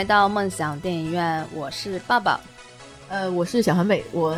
[0.00, 2.40] 来到梦想电影院，我是抱抱。
[3.10, 4.34] 呃，我是小韩妹，我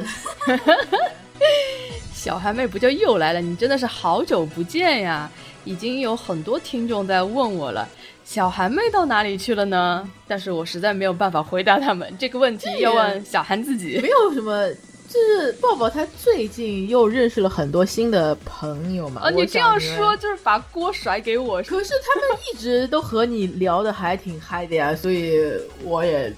[2.12, 3.40] 小韩妹不就又来了？
[3.40, 5.30] 你真的是好久不见呀！
[5.64, 7.88] 已经有很多听众在问我了，
[8.24, 10.10] 小韩妹到哪里去了呢？
[10.26, 13.98] 但是我实在没有办法回答他们这个问题，要问小韩自己。
[14.02, 14.68] 没有什么。
[15.12, 19.20] 就是抱抱，他最近又认识了很多新的朋友嘛。
[19.20, 21.62] 啊，你这样说就是把锅甩给我。
[21.64, 25.38] 可是他们一直都和你聊的还挺嗨的呀，所以
[25.84, 26.32] 我也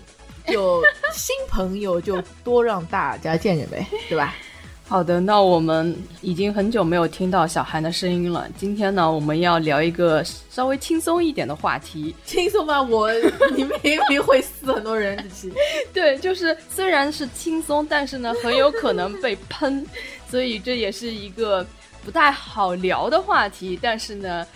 [0.48, 4.34] 就新朋友就多让大家见见呗，对吧？
[4.86, 8.46] 好的，那我们已经很久没有听到小韩的声音了。
[8.56, 12.14] 今天呢，我们要聊一个稍微轻松一点的话题。
[12.26, 12.82] 轻松吗？
[12.82, 13.10] 我
[13.56, 15.18] 你明明会死很多人。
[15.92, 19.84] 对，就是虽然是轻松，但是呢，很有可能被喷，
[20.28, 21.66] 所以这也是一个
[22.04, 23.78] 不太好聊的话题。
[23.80, 24.46] 但是呢，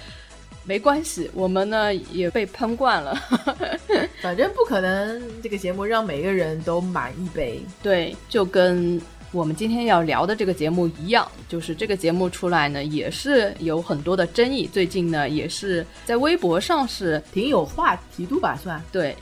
[0.62, 3.18] 没关系，我们呢也被喷惯了。
[4.20, 7.58] 反正不可能，这个节目让每个人都满意呗。
[7.82, 9.00] 对，就跟。
[9.30, 14.66] 我们今天要聊的这个节目一样，就是这个节目出来呢，也是有很多的争议。
[14.66, 18.82] 最近呢，也是在微博上是挺有话题度吧，算。
[18.90, 19.14] 对，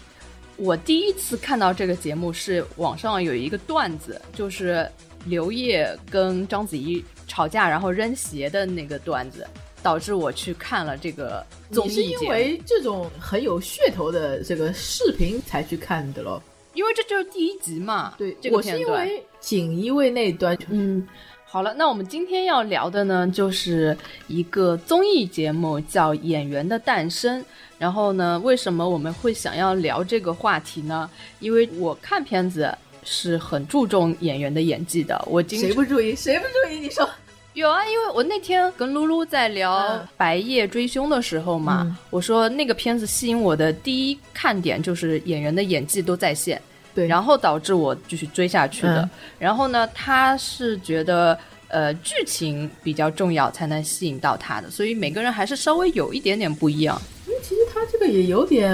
[0.58, 4.88] 我第一次看到这个节目是网上有一个段子，就是
[5.24, 9.44] 刘烨跟章子怡吵架然后扔鞋的那个段子，
[9.82, 12.06] 导致我去看了这个综艺节目。
[12.06, 16.40] 你是因为这种很有噱头的这个视频才去看的喽？
[16.76, 18.14] 因为这就是第一集嘛。
[18.16, 19.08] 对，这个片段。
[19.40, 21.06] 锦衣卫那一段，嗯，
[21.44, 23.96] 好了，那我们今天要聊的呢，就是
[24.28, 27.40] 一个综艺节目，叫《演员的诞生》。
[27.78, 31.08] 然后呢，为什么我们会想要聊这个话题呢？
[31.40, 35.22] 因为我看片子是很注重演员的演技的。
[35.28, 36.14] 我谁不注意？
[36.14, 36.78] 谁不注意？
[36.78, 37.08] 你说
[37.56, 37.82] 有啊？
[37.86, 39.80] 因为我那天跟露露在聊
[40.14, 46.60] 《白夜追凶》的时候嘛，我说那个片子吸引我的第一看点就是演员的演技都在线。
[46.94, 49.08] 对，然后导致我继续追下去的。
[49.38, 57.00] 然后呢，他是觉得呃剧情比较重要才能吸引到他的，所以每个人还是稍微有一点点不一样。
[57.26, 58.70] 因为其实他这个也有点，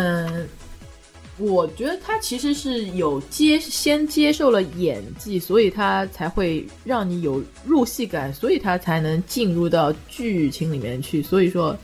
[1.39, 11.23] 我觉得他其实是有接先接受了演技，所以他才会让你有入戏感，所以他才能进入到剧情里面去。
[11.23, 11.77] 所以说。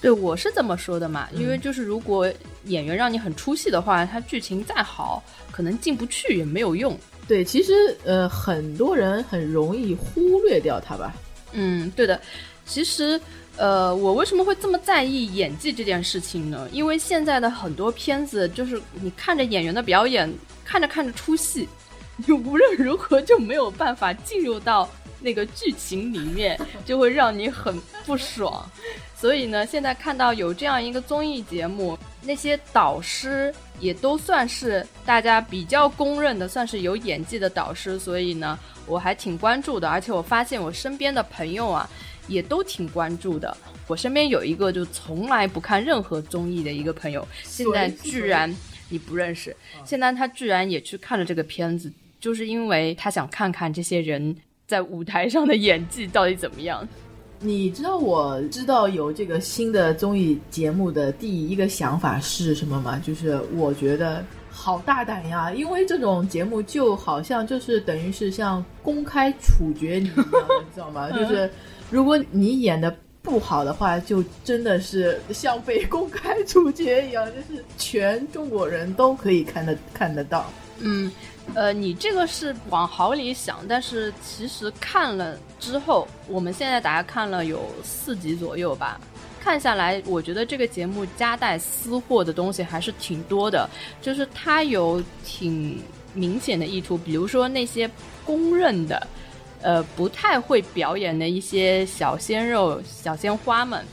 [0.00, 2.30] 对，我是这么说的嘛，因为就是如果
[2.66, 6.94] 演员让你很出戏的话，他剧情再好，可能进不去也没有用。
[7.26, 7.72] 对，其实
[8.04, 11.14] 呃，很多人很容易忽略掉他吧。
[11.52, 12.20] 嗯，对的。
[12.66, 13.18] 其实
[13.56, 16.68] 呃，我为什么会这么在意演技这件事情呢？
[16.72, 20.32] 因为现在的很多片子，就是你看着演员的表演，
[20.64, 21.68] 看着看着出戏，
[22.26, 24.88] 你无论如何就没有办法进入到
[25.20, 28.68] 那个剧情里面， 就会让你很不爽。
[29.16, 37.98] 所以呢，现在看到有这样一个综艺节目，那些导师也都算是大家比较公认的，算是有演技的导师。
[37.98, 39.88] 所以呢，我还挺关注的。
[39.88, 41.88] 而且我发现我身边的朋友啊，
[42.26, 43.56] 也都挺关注的。
[43.86, 48.54] 我身边有一个就从来不看任何综艺的一个朋友，现在居然
[48.88, 49.54] 你不认识，
[49.84, 54.34] 现在他居然也去看了这个片子，就是因为他想看看这些人
[54.66, 56.86] 在舞台上的演技到底怎么样。
[57.40, 62.98] 你知道我知道有这个新的综艺节目的第一个想法是什么吗？
[63.04, 71.10] 就是我觉得好大胆呀，因为这种节目就好像就是等于是像公开处决你一样，你知道吗？
[71.12, 71.50] 就是
[71.94, 80.50] 如果你演的不好的话，就真的是像被公开处决一样，就是全中国人都可以看得看得到。
[80.82, 81.12] 嗯。
[81.54, 88.98] 呃，你这个是往好里想，但是其实看了之后，我们现在大家看了有四集左右吧，
[89.38, 93.68] 看下来，我觉得这个节目夹带私货的东西还是挺多的，
[94.00, 95.80] 就是它有挺
[96.14, 97.88] 明显的意图，比如说那些
[98.24, 99.06] 公认的，
[99.64, 103.84] 呃，不太会表演的一些小鲜肉、小鲜花们，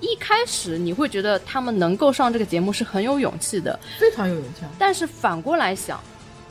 [0.00, 5.98] 一开始你会觉得他们能够上这个节目是很有勇气的，非常有勇气，但是反过来想。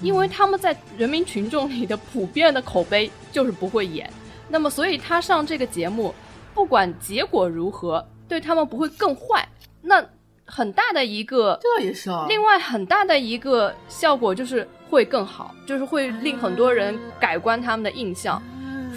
[0.01, 4.11] 因为他们在人民群众里的普遍的口碑就是不会演，
[4.49, 6.13] 那么所以他上这个节目，
[6.53, 9.47] 不管结果如何，对他们不会更坏。
[9.81, 10.05] 那
[10.43, 12.25] 很大的一个，这也是啊。
[12.27, 18.41] 另外很大的一个效果就是会更好，就是会令很多人改观他们的印象。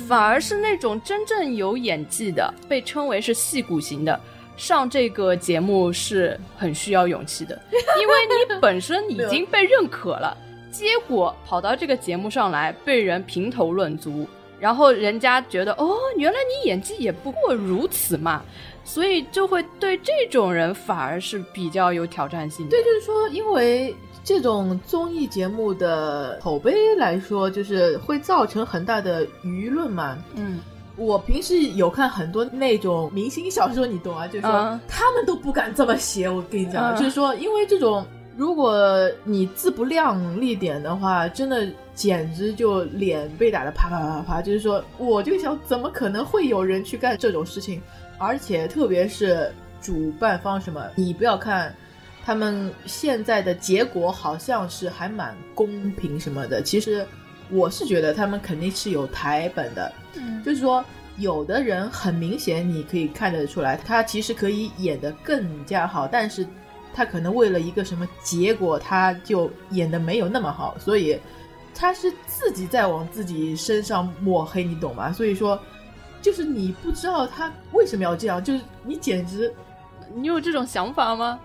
[0.07, 4.19] 反而是那种真正有演技的，被称为是戏骨型的，
[4.57, 7.61] 上这个节目是很需要勇气的，
[8.01, 10.37] 因为你本身已经被认可了。
[10.71, 14.27] 结果跑到这个节目上来，被人评头论足，
[14.61, 18.43] 然后人家觉得哦，原来你演技也不过如此嘛，
[18.85, 22.71] 所以就会对这种人反而是比较有挑战性的。
[22.71, 23.95] 对，就是说，因为
[24.29, 30.19] 这种综艺节目的口碑来说，就是会造成很大的舆论嘛。
[30.35, 30.61] 嗯，
[30.97, 34.27] 我平时有看很多那种明星小说，你懂啊？
[34.27, 36.29] 就是说、嗯他们都不敢这么写。
[36.29, 38.05] 我跟你讲，嗯就是说，因为这种，
[38.37, 38.87] 如果
[39.25, 44.43] 你自不量力点的话，真的简直就脸被打得啪啪啪啪。
[44.43, 47.81] 就是说，我就想，怎么可能会有人去干这种事情？
[48.19, 51.75] 而且特别是主办方什么，你不要看。
[52.29, 57.07] 他们现在的结果好像是还蛮公平什么的，其实
[57.49, 60.85] 我是觉得他们肯定是有台本的，嗯就是说，
[61.17, 66.47] 有的人很明显你可以看得出来，他其实可以演得更加好，但是
[66.93, 71.19] 他可能为了一个什么结果，他就演得没有那么好，所以
[71.75, 75.11] 他是自己在往自己身上抹黑，你懂吗？
[75.11, 75.59] 所以说，
[76.21, 79.51] 就是你不知道他为什么要这样，就是你简直
[80.15, 81.41] 你有这种想法吗？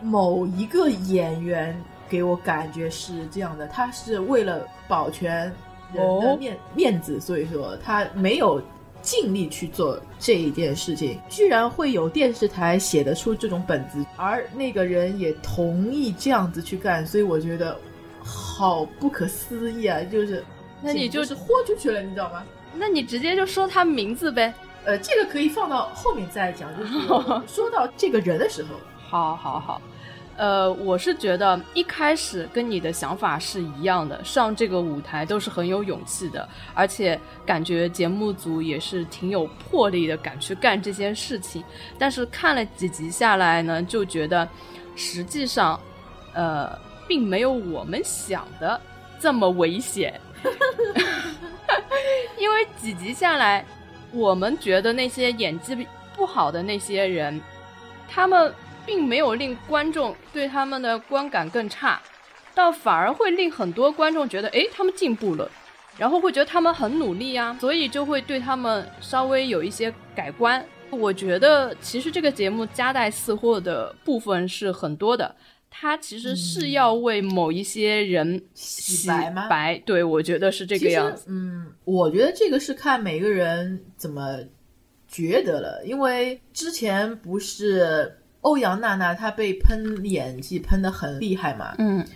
[0.00, 1.76] 某一个演员
[2.08, 5.52] 给我感觉是这样的，他是为了保全
[5.92, 8.62] 人的哦面、面子，所以说他没有
[9.02, 17.76] 尽力去做这一件事情，居然会有电视台写得出这种本子，而那个人也同意这样子去干，所以我觉得
[18.20, 20.00] 好不可思议啊！
[20.02, 20.44] 就是，
[20.82, 22.44] 那你就是豁出去了，你知道吗？
[22.74, 24.52] 那你直接就说他名字呗。
[24.84, 26.92] 呃，这个可以放到后面再讲，就是
[27.46, 28.70] 说到这个人的时候。
[29.08, 29.80] 好，好，好。
[30.36, 41.64] 呃，我是觉得一开始跟你的想法是一样的，上这个舞台都是很有勇气的，而且感觉节目组也是挺有魄力的，敢去干这件事情。
[41.98, 44.46] 但是看了几集下来呢，就觉得
[44.94, 45.80] 实际上，
[46.34, 46.78] 呃，
[47.08, 48.78] 并没有我们想的
[49.18, 50.20] 这么危险。
[52.38, 53.64] 因为几集下来，
[54.12, 57.40] 我们觉得那些演技不好的那些人，
[58.06, 58.52] 他们
[58.86, 62.00] 并没有令观众对他们的观感更差，
[62.54, 65.50] 倒反而会令很多观众觉得，诶，他们进步了，
[65.98, 70.64] 然后会觉得他们很努力啊，所以就会对他们稍微有一些改观。
[70.90, 75.34] 我觉得其实这个节目夹带私货的部分是很多的，
[75.68, 81.26] 它其实是要为某一些人洗白吗白，对，我觉得是这个样子。
[81.28, 84.38] 嗯，我觉得这个是看每个人怎么
[85.08, 92.06] 觉得了，因为之前不是欧阳娜娜她被喷演技喷的很厉害嘛，嗯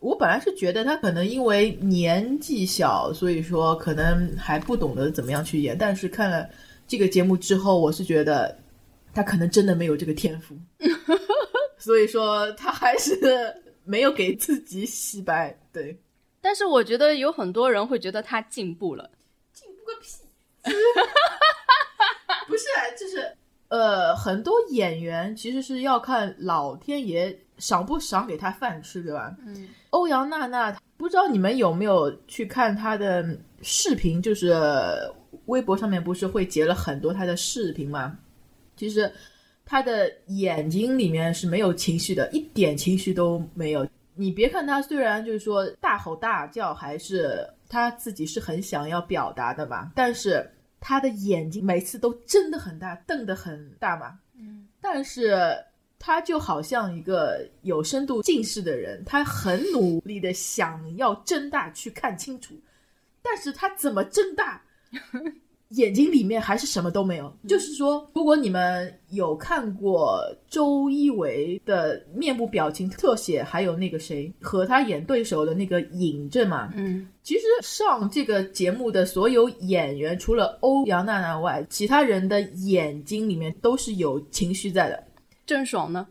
[0.00, 6.48] 我本来是觉得她可能因为年纪小，所以说可能还不懂得怎么样去演，但是看了
[6.88, 8.58] 这个节目之后，我是觉得
[9.14, 10.56] 她可能真的没有这个天赋，
[11.78, 13.18] 所以说她还是
[13.84, 15.96] 没有给自己洗白，对。
[16.40, 19.10] 但是我觉得有很多人会觉得她进步了。
[19.52, 20.08] 进步个屁！
[22.46, 22.64] 不是，
[22.98, 23.36] 就是
[23.68, 29.36] 呃，很多演员其实是要看老天爷赏不赏给他饭吃，对吧？
[29.44, 33.26] 嗯欧阳娜娜，不知道你们有没有去看她的
[33.62, 34.20] 视频？
[34.20, 34.54] 就是
[35.46, 38.16] 微博上面不是会截了很多她的视频吗？
[38.76, 39.10] 其实
[39.64, 43.86] 她的眼睛里面是没有情绪的，一点情绪都没有。
[44.14, 50.48] 你别看她虽然就是说大吼大叫，还是她自己是很想要表达的吧，但是
[50.80, 54.18] 她的眼睛每次都睁得很大，瞪得很大嘛。
[54.38, 55.56] 嗯但是
[55.98, 62.54] 他就好像一个有深度近视的人，他很努力的想要睁大去看清楚，
[63.22, 64.62] 但是他怎么睁大，
[65.70, 67.32] 眼睛里面还是什么都没有。
[67.48, 85.02] 就是说，如果你们有看过周一围的面部表情特写，还有那个谁和他演对手的那个尹正嘛，嗯其实上这个节目的所有演员，除了欧阳娜娜外，其他人的眼睛里面都是有情绪在的。
[85.44, 86.06] 郑爽呢？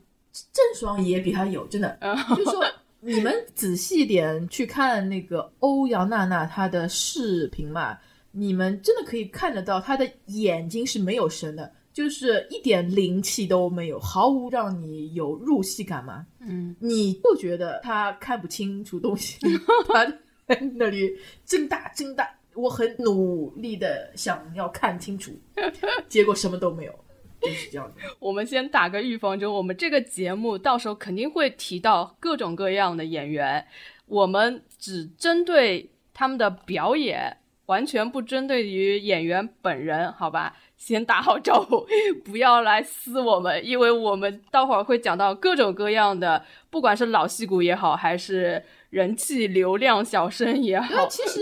[0.51, 1.97] 郑爽也比他有，真的，
[2.35, 2.62] 就是说
[3.00, 7.97] 你们仔细点去看那个欧阳娜娜她的视频嘛，
[8.37, 16.25] 你们真的可以看得到他的眼睛是没有神的，就是一点灵气都没有，毫无让你有入戏感嘛。
[16.41, 19.37] 嗯你就觉得他看不清楚东西，
[19.87, 20.05] 他
[20.47, 21.11] 在那里
[21.45, 25.31] 睁大睁大，我很努力的想要看清楚，
[26.09, 26.93] 结果什么都没有，
[27.41, 27.97] 就是这样子。
[28.19, 33.65] 我们先打个预防针，我们这个节目到时候肯定会提到各种各样的演员，
[34.05, 37.35] 我们只针对他们的表演，
[37.67, 40.55] 完全不针对于演员本人，好吧？
[40.77, 41.88] 先打好招呼，
[42.25, 51.39] 不要来撕我们，因为我们待会儿会讲到各种各样的，不管是老戏骨也好，还是人气流量小生也好那，其实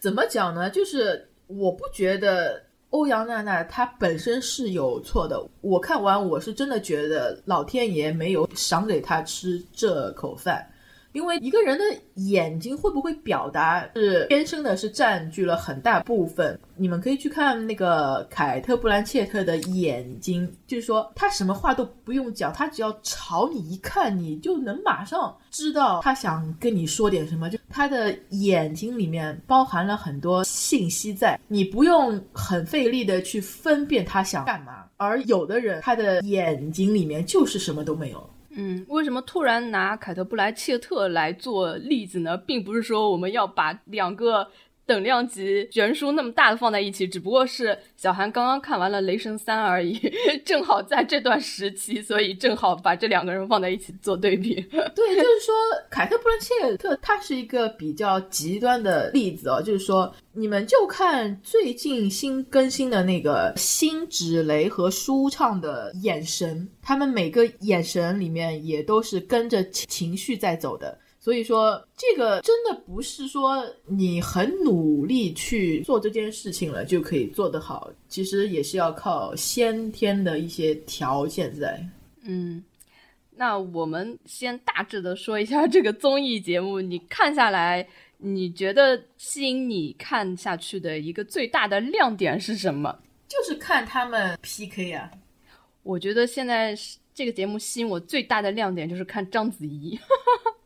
[0.00, 2.60] 怎么讲呢，就是我不觉得
[2.90, 5.40] 欧阳娜娜她本身是有错的。
[5.60, 10.68] 我看完我是真的觉得老天爷没有赏给她吃这口饭。
[11.12, 16.58] 因为一个人的眼睛会不会表达是天生的，是占据了很大部分。
[16.76, 27.50] 你们可以去看那个凯特·布兰切特的眼睛，就是说他什么话都不用讲，他只要朝你一看，你就能马上知道他想跟你说点什么。
[27.50, 34.84] 就他的眼睛里面包含了很多信息在，你不用很费力的去分辨他想干嘛。
[34.96, 38.30] 而有的人，他的眼睛里面就是什么都没有。
[38.54, 42.36] 嗯，为什么突然拿凯特·布莱切特来做例子呢？
[42.36, 44.48] 并不是说我们要把两个。
[44.84, 49.98] 等量级悬殊那么大的放在一起，只不过是小韩刚刚看完了《雷神三》而已，
[50.44, 54.54] 正好在这段时期，所以正好把这两个人放在一起做对比。
[54.70, 55.54] 对，就是说
[55.88, 70.98] 凯特·布兰切特他是一个比较极端的例子哦，就是说你们就看最近新更新的那个辛芷蕾和舒畅的眼神，他们每个眼神里面也都是跟着情绪在走的。
[71.22, 81.80] 所以说，这个真的不是说你很努力去做这件事情了就可以做得好，其实也是要靠先天的一些条件在。
[82.24, 82.60] 嗯，
[83.36, 87.86] 那我们先大致的说一下这个综艺节目，你看下来，
[88.18, 92.98] 你觉得吸引你看下去的一个最大的亮点是什么？
[93.28, 95.08] 就是看他们 PK 啊。
[95.84, 96.76] 我觉得现在
[97.14, 99.96] 这个节目吸引我最大的亮点就是看章子怡。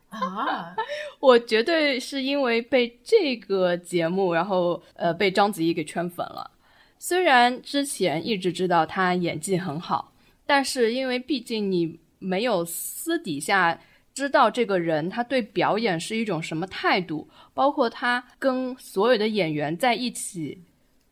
[0.09, 0.75] 啊，
[1.19, 6.51] 我绝对是因为被这个节目，然后呃被章子怡给圈粉了。
[6.97, 10.13] 虽然之前一直知道她演技很好，
[10.45, 13.79] 但是因为毕竟你没有私底下
[14.13, 20.63] 知道这个人他对表演是一种什么态度，包括他跟所有的演员在一起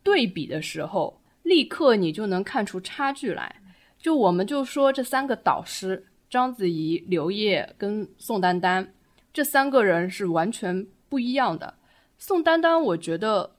[0.01, 3.57] 对比的时候，立刻你就能看出差距来。
[3.99, 6.07] 就我们就说这三个导师。
[6.35, 8.93] 章子怡、刘烨跟宋丹丹
[9.31, 11.75] 这三个人是完全不一样的。
[12.17, 13.55] 宋丹丹，我觉得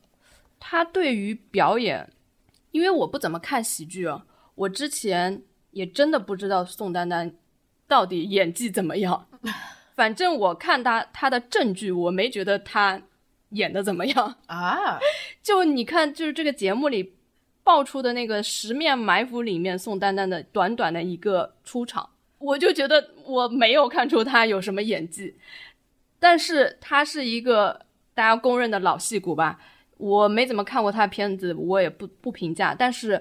[0.61, 2.13] 她对于表演，
[2.73, 7.33] 因为我不怎么看喜剧啊，我之前也真的不知道宋丹丹
[7.89, 9.27] 到底演技怎么样。
[9.97, 13.01] 反正我看她她的证据，我没觉得她
[13.53, 15.01] 演的怎么样啊。
[15.43, 17.15] 就你看，就是这个节目里
[17.65, 22.11] 爆出的那个《十面埋伏》里面宋丹丹的短短的一个出场。
[22.47, 25.35] 我就觉得我没有看出他有什么演技，
[26.21, 29.59] 但是他是一个大家公认的老戏骨吧。
[29.99, 32.73] 我没怎么看过他的片子，我也不不评价。
[32.73, 33.21] 但是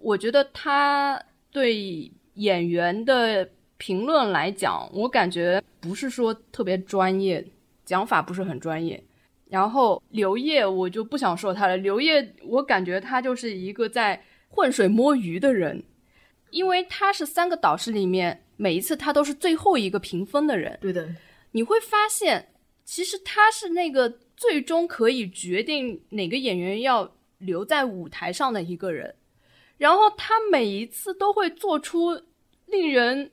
[0.00, 7.44] 我觉得他对演员的评论来讲，我感觉不是说特别专业，
[7.84, 9.00] 讲法不是很专业。
[9.50, 11.76] 然后刘烨，我就不想说他了。
[11.76, 15.84] 刘烨，我感觉他就是一个在浑水摸鱼的人，
[16.54, 18.40] 因为他是三个导师里面。
[18.56, 21.08] 每一次他都是最后一个评分的人，对的。
[21.50, 29.16] 你会发现，其实他是那个最终可以决定哪个演员要留在舞台上的一个人。
[29.76, 32.22] 然后他每一次都会做出
[32.66, 33.32] 令人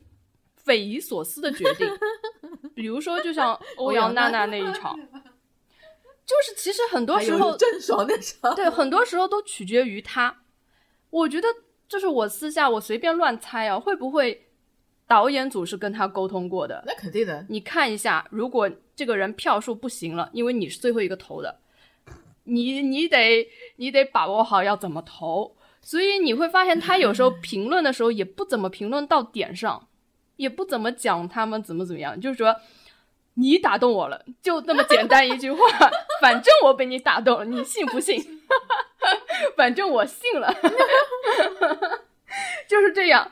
[0.55, 1.87] 匪夷所思的决定，
[2.73, 4.99] 比如说就像 欧阳娜娜那一场，
[6.25, 10.35] 就是其实很多时候郑爽那场，对，很多时候都取决于他。
[11.11, 11.47] 我觉得
[11.91, 14.47] 就是我私下我随便乱猜啊，会不会？
[15.07, 17.45] 导演组是跟他沟通过的，那肯定的。
[17.49, 21.59] 你看一下，如果这个人票数不行了，因为你是最后一个投的，
[22.45, 23.45] 你你得
[23.75, 25.57] 你得把握好要怎么投。
[25.81, 29.89] 所以你会发现，他有时候 评论的时候也不怎么评论到点上，
[30.37, 32.55] 也不怎么讲他们怎么怎么样，就是说
[33.33, 35.59] 你打动我了，就那么简单一句话，
[36.21, 38.23] 反正我被你打动了，你信不信？
[39.57, 40.53] 反正我信了，
[42.67, 43.31] 就是这样。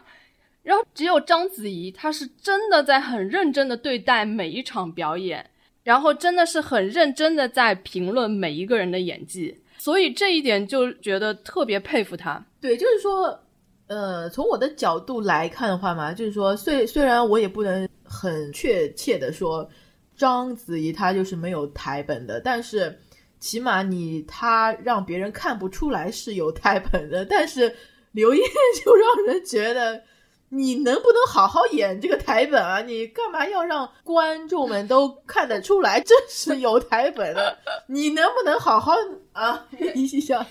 [0.61, 5.49] 然后只有章子怡，她是真的在很认真的对待每一场表演，
[5.83, 12.45] 然后真的是很认真的在评论每一个人的演技，所以这一点就觉得特别佩服她。
[12.61, 13.39] 对，就是说，
[13.87, 19.67] 呃，从我的角度来看的话嘛，就是说，虽虽然我也不能很确切的说
[20.15, 22.99] 章子怡她就是没有台本的，但是
[23.39, 27.75] 起码你他让别人看不出来是有台本的，但是
[28.11, 28.41] 刘烨
[28.83, 30.03] 就让人觉得。
[30.51, 32.81] 你能不能好好演这个台本啊？
[32.81, 37.55] 你干嘛要让观众们都看得出来这是有台本的？
[37.85, 38.95] 你能不能好好
[39.31, 39.67] 啊？
[39.93, 40.43] 一下，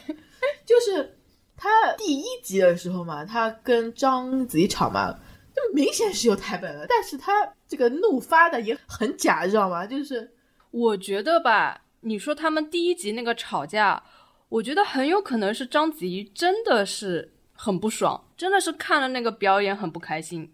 [0.65, 1.19] 就是
[1.57, 5.11] 他第一集的时候嘛，他跟章子怡吵嘛，
[5.53, 9.85] 就明显是有台本的，但是他这个怒发的也很假，知道吗？
[9.85, 10.31] 就是
[10.71, 14.03] 我觉得吧，你说他们第一集那个吵架，
[14.49, 20.53] 我觉得很有可能是章子怡真的是很不爽，真的是看了那个表演很不开心，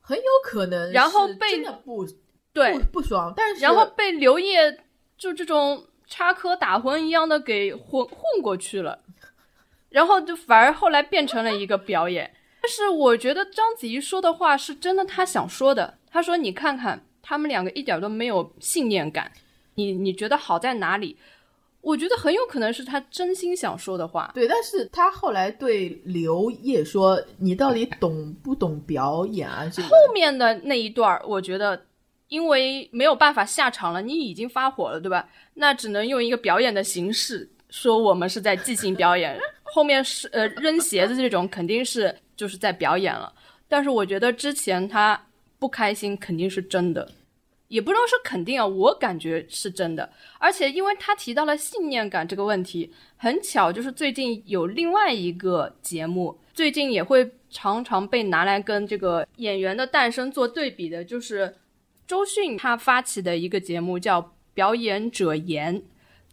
[0.00, 2.06] 很有可能，然后被真的不
[2.52, 4.78] 对不不爽，但是然后被刘烨
[5.16, 9.00] 就这种插科打诨一样的给混混过去了，
[9.88, 12.34] 然后就反而后来变成了一个表演。
[12.62, 15.98] 但是我觉得章子怡说的话是真的，她想说的。
[16.10, 19.32] 她说：“你看看他们两个一点都没有信念感，
[19.74, 21.16] 你你觉得好在哪里？”
[21.82, 24.30] 我觉得很有可能是他真心想说的话。
[24.34, 31.82] 对，但是他后来对刘烨说：“你到底懂不懂表演啊？”这个后面的那一段儿，我觉得
[32.28, 35.26] 因为没有办法下场了，你已经发火了，对吧？
[35.54, 39.38] 那只能用一个表演的形式说我们是在即兴表演。
[39.62, 43.32] 后面是呃扔鞋子这种肯定是就是在表演了，
[43.68, 45.18] 但是我觉得之前他
[45.58, 47.10] 不开心肯定是真的，
[47.70, 50.10] 也不能说肯定啊，我感觉是真的。
[50.38, 61.54] 而且因为他提到了信念感这个问题，很巧就是最近有另外一个节目，最近也会常常被拿来跟这个演员的诞生做对比的，就是
[62.08, 64.20] 周迅他发起的一个节目叫
[64.52, 65.80] 《表演者言》。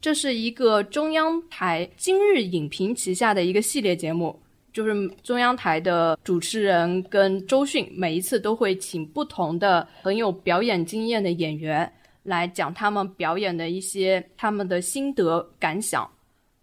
[0.02, 4.40] 这是一个中央台今日影评旗下的一个系列节目，
[4.78, 11.92] 就是中央台的主持人跟周迅每一次都会请不同的很有表演经验的演员
[12.22, 16.08] 来讲他们表演的一些他们的心得感想。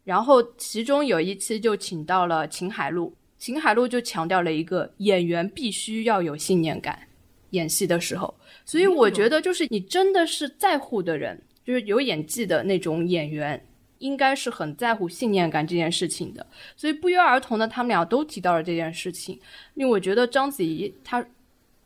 [0.05, 6.97] 然后其中有一期就请到了秦海璐，秦海璐就强调了一个演员必须要有信念感，
[7.51, 8.33] 演戏的时候。
[8.65, 11.37] 所以我觉得就是你真的是在乎的人。
[11.65, 13.61] 就是有演技的那种演员，
[14.05, 16.47] 应该是很在乎信念感这件事情的，
[16.77, 19.41] 所以不约而同的，他们俩都提到了这件事情。
[19.73, 21.25] 因为我觉得章子怡她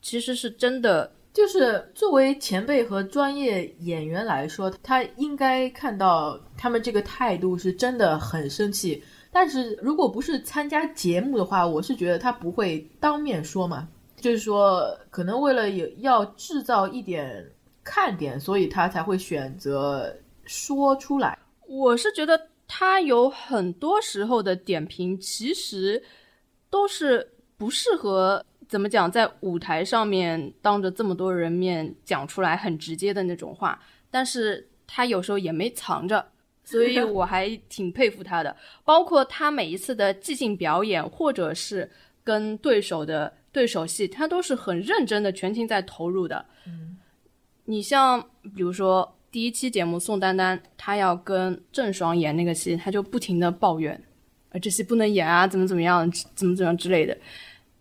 [0.03, 9.01] 其实是真的，就是作为前辈和专业演员来说，她应该看到他们这个态度是真的很生气。
[9.31, 17.47] 但是如果不是参加节目的话，我是觉得他不会当面说嘛，就是说可能为了有要制造一点。
[17.91, 21.39] 看点，所以他才会选择说出来。
[21.69, 26.03] 我是觉得他有很多时候的点评，其实
[26.71, 33.79] 都是不适合怎么讲，在舞台上面当着这么多人面讲出来很直接的那种话。
[34.11, 36.27] 但是他有时候也没藏着，
[36.65, 38.57] 所以我还挺佩服他的。
[38.85, 41.91] 包括他每一次的即兴表演，或者是
[42.25, 46.47] 跟对手的对手戏，他都是很认真的，全情在投入的。
[46.67, 46.97] 嗯。
[47.67, 48.19] 你像
[48.57, 53.95] 比如说第一期节目，宋丹丹她要跟郑爽演那个戏，她就不停的抱怨，
[54.51, 57.17] 啊这戏不能演啊，怎么怎么样，怎么怎么样之类的。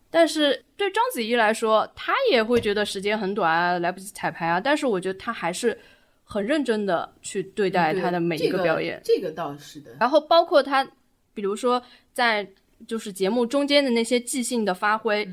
[0.10, 4.60] 但是对章子怡来说，她也会觉得时间很短啊，来不及彩排啊。
[4.60, 5.78] 但是我觉得她还是
[6.24, 9.00] 很认真的去对待她的每一个表演。
[9.04, 9.96] 这个倒是的。
[10.00, 10.86] 然后包括她，
[11.34, 11.82] 比如说
[12.12, 12.46] 在
[12.86, 15.28] 就是节目中间的那些即兴的发挥。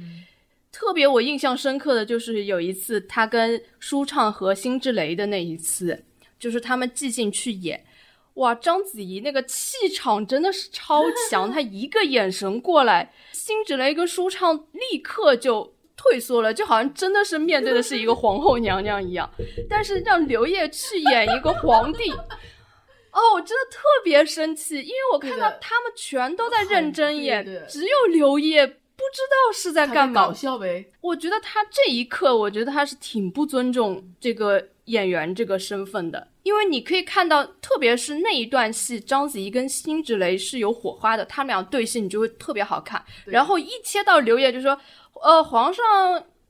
[0.74, 6.04] 特别我印象深刻的就是有一次他跟舒畅和辛芷蕾的那一次，
[6.36, 7.86] 就是他们即兴去演，
[8.34, 19.30] 哇，章子怡那个气场真的是超强， 她一个眼神过来，辛芷蕾跟舒畅立刻就退缩了，就好像真的是面对的是一个皇后娘娘一样。
[19.70, 28.78] 但是让刘烨去演一个皇帝，哦，我真的特别生气，因为我看到他们全都在认真演，只有刘烨。
[28.96, 30.90] 不知道是在干嘛，搞笑呗。
[31.00, 43.04] 我觉得他这一刻，我觉得他是挺不尊重这个演员这个身份的，因为你可以看到，特别是那一段戏，章子怡跟辛芷蕾是有火花的，他们俩对戏，你就会特别好看。
[43.24, 44.78] 然后一切到刘烨就说
[45.22, 45.84] ：“呃，皇上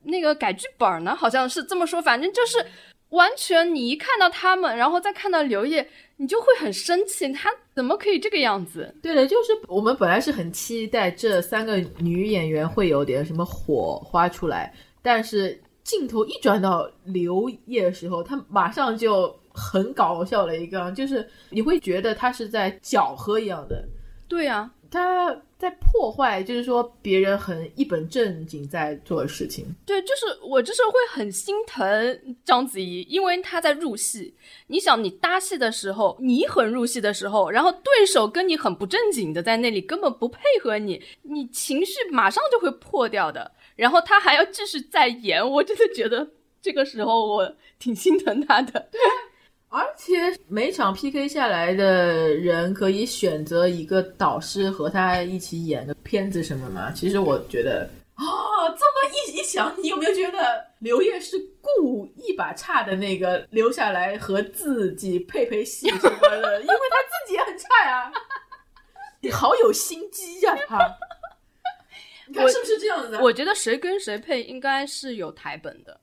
[0.03, 2.63] 那个改剧本呢，好像是这么说，反正就是
[3.09, 5.87] 完全你一看到他们，然后再看到刘烨。”
[6.17, 8.95] 你就会很生气，他怎么可以这个样子？
[9.01, 23.85] 对的，就是我们本来是很期待这三个女演员会有点什么火花出来，但是镜头一转到刘烨的时候，他马上就很搞笑了一个，就是你会觉得他是在搅和一样的。
[24.29, 24.71] 对呀。
[24.91, 29.65] 他在破坏，就是说别人很一本正经在做的事情。
[29.85, 34.33] 对，就是我这时候会很心疼章子怡，因为她在入戏。
[34.67, 43.51] 你想，你搭戏的时候，你很入戏的时候，然后对手跟你很不正经的在那里，根本不配合你，你情绪马上就会破掉的。
[43.75, 48.89] 然后他还要继续再演，我真的觉得这个时候我挺心疼他的。
[49.75, 49.81] 对。
[49.81, 56.91] 而且每场 PK 下来的人可以选择一个导师和他一起演的片子什么吗？
[56.91, 58.23] 其实我觉得啊，
[58.69, 66.61] 这么一一想，你有没有觉得刘烨是故意把差的那个留下来和自己配配戏什么的？
[66.61, 68.11] 因为他自己也很差呀。
[69.19, 70.77] 你好有心机呀、他。
[72.27, 73.17] 你看是不是这样子？
[73.21, 75.99] 我觉得谁跟谁配应该是有台本的，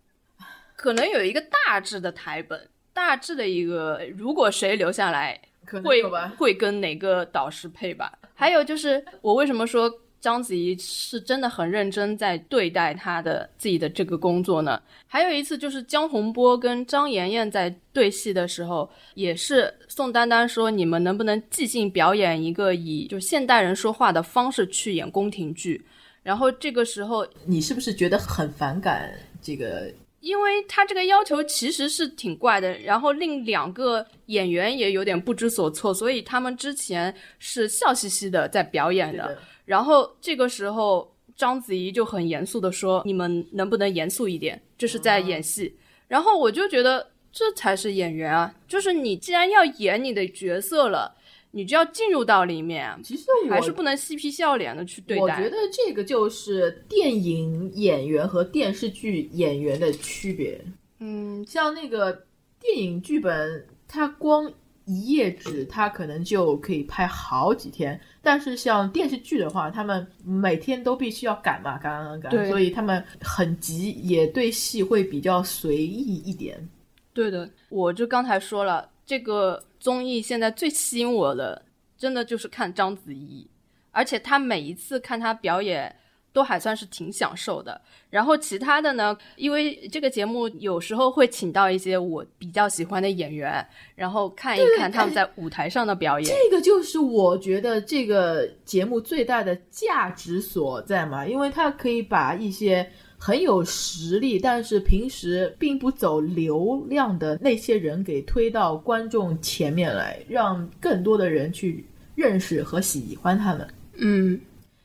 [0.76, 5.40] 可能有一个大致的台本，大致的一个，如果谁留下来，
[5.84, 6.02] 会。
[6.36, 8.18] 会跟哪个导师配吧。
[8.34, 14.80] 还有就是，我为什么说章子怡是真的很认真在对待她的自己的这个工作呢？
[15.06, 25.84] 还有一次就是江宏波跟张妍妍在对戏的时候，也是宋丹丹说你们能不能即兴表演一个以就现代人说话的方式去演宫廷剧。
[26.22, 29.92] 然后这个时候，你是不是觉得很反感这个？
[30.22, 39.26] 因为他这个要求其实是挺怪的，然后另两个演员也有点不知所措，所以他们之前是笑嘻嘻的在表演的。
[39.26, 44.62] 的然后这个时候，章子怡就很严肃的说：“你们能不能严肃一点？
[44.78, 45.76] 这是在演戏。
[46.06, 51.12] 然后我就觉得这才是演员啊，就是你既然要演你的角色了，
[51.54, 55.22] 你就要进入到里面啊，其实我还是不能嬉皮笑脸的去对待。
[55.22, 60.60] 我觉得这个就是电影演员和电视剧演员的区别。
[60.98, 62.24] 嗯，像那个
[62.58, 64.50] 电影剧本，它光
[64.86, 68.00] 一页纸，它可能就可以拍好几天。
[68.22, 76.68] 但是像电视剧的话，他们每天都必须要赶嘛，赶赶赶，所以他们很急，也对戏会比较随意一点。
[77.12, 81.64] 对的，我就刚才说了，这个综艺现在最吸引我的，
[81.98, 83.48] 真的就是看章子怡，
[83.90, 85.94] 而且她每一次看她表演，
[86.32, 87.80] 都还算是挺享受的。
[88.08, 96.28] 然后其他的呢，因为这个节目有时候会请到一些我比较喜欢的演员，然后看一看他们在舞台上的表演。
[96.28, 102.90] 这个就是我觉得这个节目最大的价值所在嘛，因为它可以把一些
[103.24, 113.64] 很有实力，但是平时并不走流量的那些人给推到观众前面来，让更多的人去认识和喜欢他们。
[113.94, 114.40] 嗯，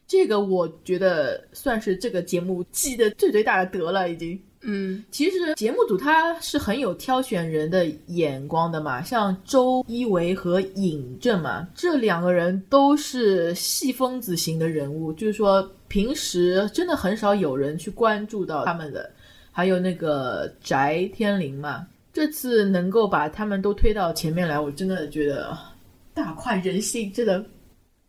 [0.08, 4.40] 这个我觉得算是这个节目积的最最大的德了，已经。
[4.62, 19.12] 嗯，其实节目组他是很有挑选人的眼光的嘛，像周一围和尹正嘛，这两个人都是戏疯子型的人物，就是说平时真的很少有人去关注到他们的。
[19.52, 20.76] 还有那个翟
[21.12, 25.76] 天临嘛，这次能够把他们都推到前面来，我真的觉得啊
[26.14, 27.44] 大快人心，真的。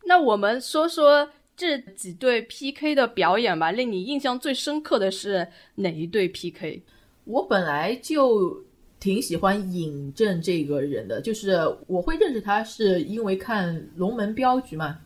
[0.05, 6.83] 那我们说说这几对 PK 的表演吧，令你印象最深刻的是哪一对 PK？
[7.25, 8.63] 我本来就
[9.01, 14.99] 挺喜欢尹正这个人的，就是我会认识他是因为看《龙门镖局》嘛，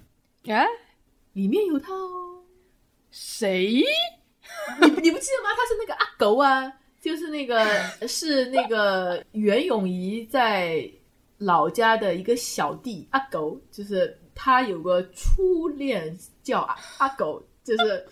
[0.46, 0.66] 哎，
[1.34, 2.21] 里面有他哦。
[3.12, 3.84] 谁？
[4.80, 5.50] 你你不记得吗？
[5.56, 7.64] 他是那个阿狗啊，就是那个
[8.08, 10.84] 是那个袁咏仪在
[11.38, 18.04] 老家的一个小弟阿狗，就是他有个初恋叫阿阿狗，就是。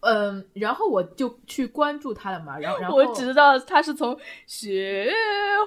[0.00, 5.12] 嗯，然后我就去关注他了嘛，然后然后我知道他是从雪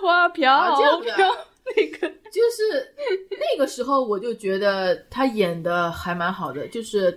[0.02, 1.02] 花飘飘
[1.76, 2.96] 那个，就是
[3.30, 7.12] 那个时候，我就觉得他演的还蛮好的，就是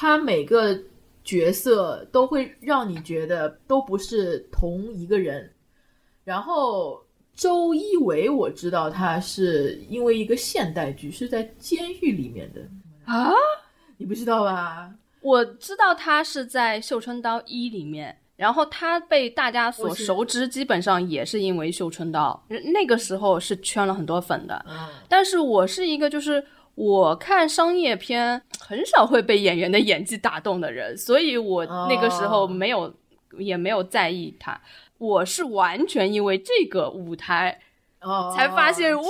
[0.00, 0.78] 他每个
[1.24, 5.52] 角色都会让你觉得都不是同一个人。
[6.22, 12.60] 然后周一围，我知道他是因为一个现代剧是在监狱里面的
[13.06, 13.32] 啊，
[13.96, 14.88] 你不知道吧？
[15.20, 24.64] 我知道他是在《绣春刀一》里面，然后他被大家所熟知，基本上也是因为《绣春刀》，那个时候是圈了很多粉的。
[24.68, 26.44] 嗯，但是我是一个就是
[26.78, 32.94] 我看商业片很少会被演员的演技打动的人，所以我那个时候哦没有、
[33.36, 34.60] 也没有在意他。
[34.98, 37.60] 我是完全因为这个舞台
[38.00, 39.02] 哦，才发现，哇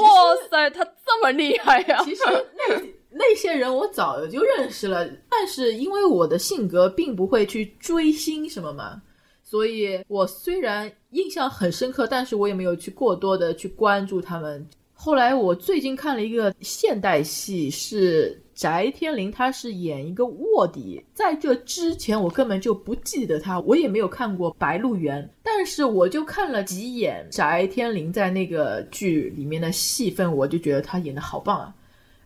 [0.50, 2.22] 塞，他这么厉害呀、其实
[2.56, 2.74] 那
[3.10, 9.02] 那些人我早就认识了，但是因为我的性格并不会去追星什么嘛，
[9.44, 14.66] 所以我虽然印象很深刻，但是我也没有去过多的去关注他们。
[15.00, 21.00] 后来我最近看了一个现代戏，是翟天临，他是演一个卧底。
[21.14, 31.72] 在这之前，我根本就不记得他，我也没有看过《白鹿原》，但是我就看了几眼翟天临在那个剧里面的戏份，我就觉得他演的好棒啊，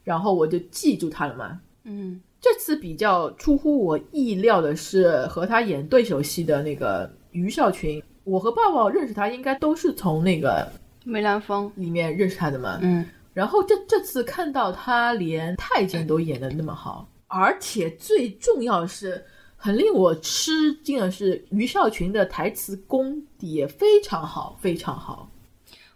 [0.02, 1.60] 然后我就记住他了嘛。
[1.84, 10.66] 嗯，这次比较出乎我意料的是，和他演对手戏的那个于少群，我和抱抱认识他，应该都是从那个
[11.04, 12.78] 梅兰芳，里面认识他的嘛。
[12.82, 19.24] 嗯，然后这这次看到他连太监都演的那么好，而且最重要的是，
[19.56, 25.28] 很令我吃惊的是，于少群的台词功底也非常好，非常好。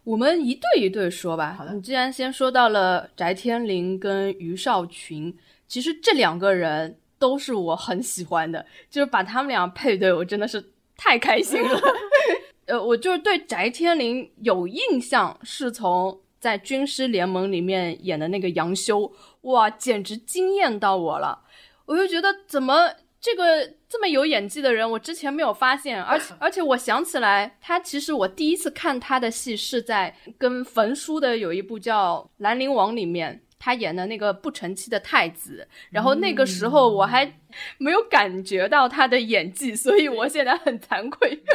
[0.05, 1.55] 我们一对一对说吧。
[1.59, 10.65] 好的你既然先说到了翟天临跟于少群，其实这两个人都是我很喜欢的，就是把他们俩配对，我真的是
[10.97, 11.81] 太开心了。
[12.67, 21.45] 呃，我就是对翟天临有印象，是从在《军师联盟》里面演的那个杨修，哇，简直惊艳到我了。
[21.87, 33.43] 我就觉得怎么这个这么有演技的人，我之前没有发现，而且 而且我想起来，他其实我第一次看他的戏是在跟冯叔的有一部叫《兰陵王》里面。
[33.67, 37.25] 他演的那个不成器的太子，然后那个时候我还
[37.79, 41.43] 没有感觉到他的演技，所以我现在很惭愧。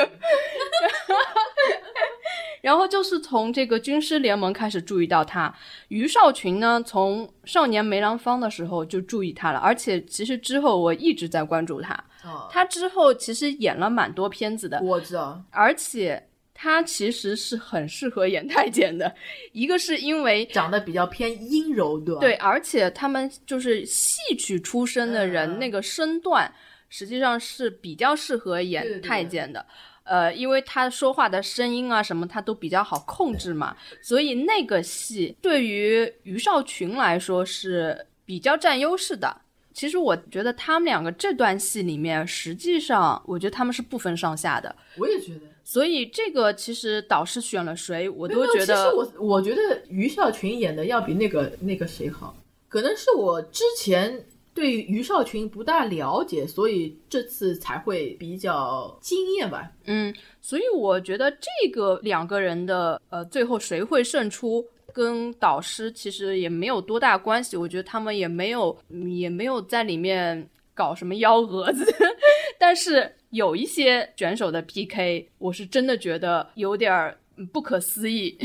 [2.62, 5.56] 然后就是从这个军师联盟开始注意到他，
[5.88, 11.94] 于少群呢，从少年梅兰芳的时候就注意他了，而且其实之后我一直在关注他。
[12.26, 16.28] 哦，他之后其实演了蛮多片子的，我知道，而且
[16.64, 19.12] 他其实是很适合演太监的。
[19.52, 22.22] 一个是因为长得比较偏阴柔，对吧？
[22.22, 26.54] 对，而且他们就是戏曲出身的人，嗯那个身段
[26.88, 29.66] 实际上是比较适合演太监的。
[30.04, 39.36] 呃，因为他说话的声音啊什么，他都比较好控制嘛，所以那个戏对于于少群来说是比较占优势的。
[39.74, 44.76] 其实我觉得他们两个这段戏里面，实际上我觉得他们是不分上下的。
[44.98, 45.42] 我也觉得。
[45.72, 52.36] 所以这个其实导师选了谁，我都觉得其实我我觉得于少群演的要比那个那个谁好，
[52.68, 54.22] 可能是我之前
[54.54, 59.72] 对于少群不大了解，所以这次才会比较惊艳吧。
[59.86, 67.56] 嗯，所以我觉得这个两个人的呃，最后谁会胜出，跟导师其实也没有多大关系。
[67.56, 68.78] 我觉得他们也没有
[69.18, 71.86] 也没有在里面搞什么幺蛾子，
[72.60, 78.38] 但是有一些选手的 PK，我是真的觉得有点儿嗯不可思议。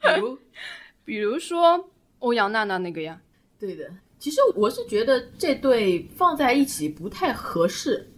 [0.00, 0.38] 比如，
[1.04, 3.20] 比如说欧阳娜娜那个呀，
[3.58, 8.08] 对的，其实我是觉得这对放在一起不太合适，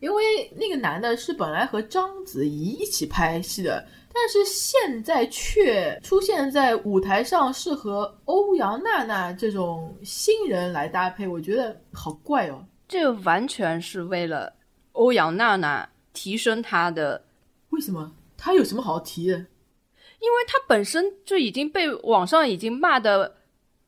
[0.00, 0.22] 因为
[0.56, 12.66] 那个男的是本来和章子怡一起拍戏的，但是现在却出现在舞台上是和欧阳娜娜这种新人来搭配，我觉得好怪哦。
[12.88, 14.52] 这完全是为了
[14.96, 17.24] 欧阳娜娜提升她的
[17.70, 18.12] 为什么？
[18.36, 19.36] 她有什么好提的？
[19.36, 23.36] 因为她本身就已经被网上已经骂的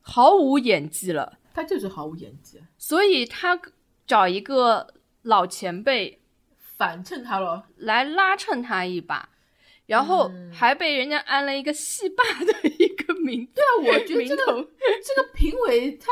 [0.01, 3.59] 毫无演技了，她就是毫无演技，所以她
[4.05, 4.93] 找一个
[5.23, 6.21] 老前辈
[6.77, 7.65] 反衬她了。
[7.75, 9.29] 来拉衬她一把，
[9.87, 14.69] 然后还被人家安了一个戏霸的一个名对啊，我觉得名这个头。
[15.03, 16.11] 这个评委他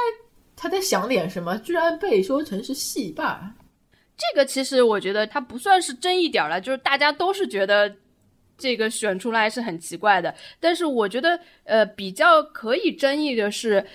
[0.55, 1.55] 他在想点什么？
[1.59, 3.53] 居然被说成是戏霸。
[4.17, 7.95] 这个其实我觉得它不算是争议点儿了，就是大家都是觉得
[8.57, 10.33] 这个选出来是很奇怪的。
[10.59, 13.85] 但是我觉得，呃，比较可以争议的是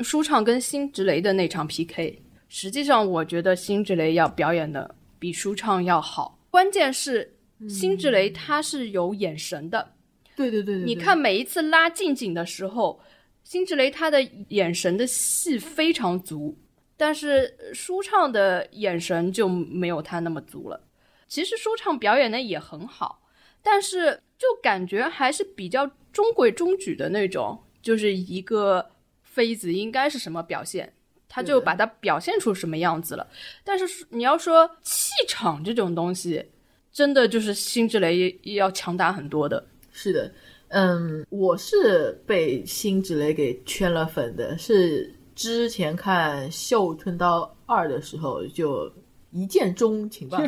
[0.00, 2.20] 舒畅跟辛芷蕾的那场 PK。
[2.48, 6.36] 实际上，我觉得辛芷蕾要表演的比舒畅要好。
[6.50, 7.32] 关键是
[7.68, 9.92] 辛芷蕾她是有眼神的，
[10.34, 13.00] 对对对对，对你看每一次拉近景的时候，
[13.44, 16.58] 辛芷蕾她的眼神的戏非常足，
[17.00, 20.78] 但是舒畅的眼神就没有他那么足了。
[21.26, 23.22] 其实舒畅表演的也很好，
[23.62, 28.90] 但是就感觉还是比较中规中矩的那种，就是一个
[29.22, 30.92] 妃子应该是什么表现。
[31.26, 33.26] 他就把它表现出什么样子了，
[33.64, 36.44] 但是你要说气场这种东西，
[36.92, 39.64] 真的就是辛芷蕾要强大很多的。
[39.92, 40.30] 是的，
[40.68, 48.92] 嗯，我是被辛芷蕾给圈了粉的，是之前看《绣春刀二》的时候就
[49.30, 50.38] 一见钟情吧。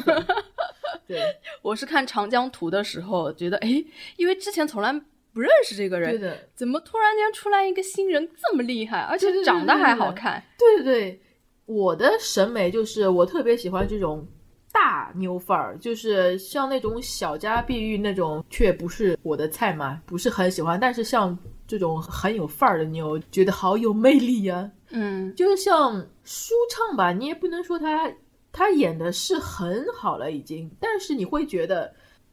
[1.08, 1.22] 对
[1.62, 3.82] 我是看《长江图》的时候觉得，哎，
[4.18, 4.92] 因为之前从来
[5.32, 10.44] 不认识这个人，对的，怎么突然间出来一个新人这么厉害，而且长得还对对好看？
[10.58, 11.22] 对对对，
[11.64, 14.28] 我的审美就是我特别喜欢这种
[14.74, 20.78] 大妞范儿，就是像那种小家碧玉那种，却不是我的菜嘛，不是很喜欢。
[20.78, 21.36] 但是像
[21.72, 28.12] 这种很有范儿的妞，觉得好有魅力呀、嗯，就是像舒畅吧，你也不能说他
[28.52, 31.90] 他演的是很好了已经，但是你会觉得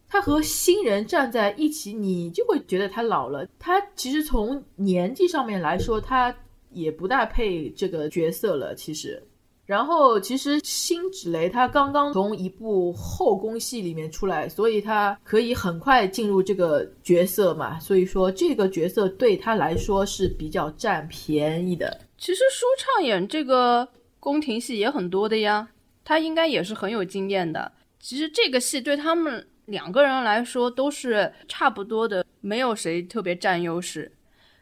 [0.10, 3.47] 他和新人站在一起，你就会觉得他老了。
[3.58, 6.36] 他其实从年纪上面来说，他
[6.71, 8.75] 也不大配这个角色了。
[8.75, 9.25] 其实，
[9.69, 17.79] 然后其实辛芷蕾她刚刚从一部后宫戏里面出来，所以她可以很快进入这个角色嘛。
[17.79, 22.01] 所以说这个角色对她来说是比较占便宜的。
[22.17, 23.88] 其实舒畅演这个
[24.19, 25.69] 宫廷戏也很多的呀，
[26.03, 27.71] 他应该也是很有经验的。
[27.99, 34.12] 其实这个戏对他们两个人来说都是差不多的没有谁特别占优势。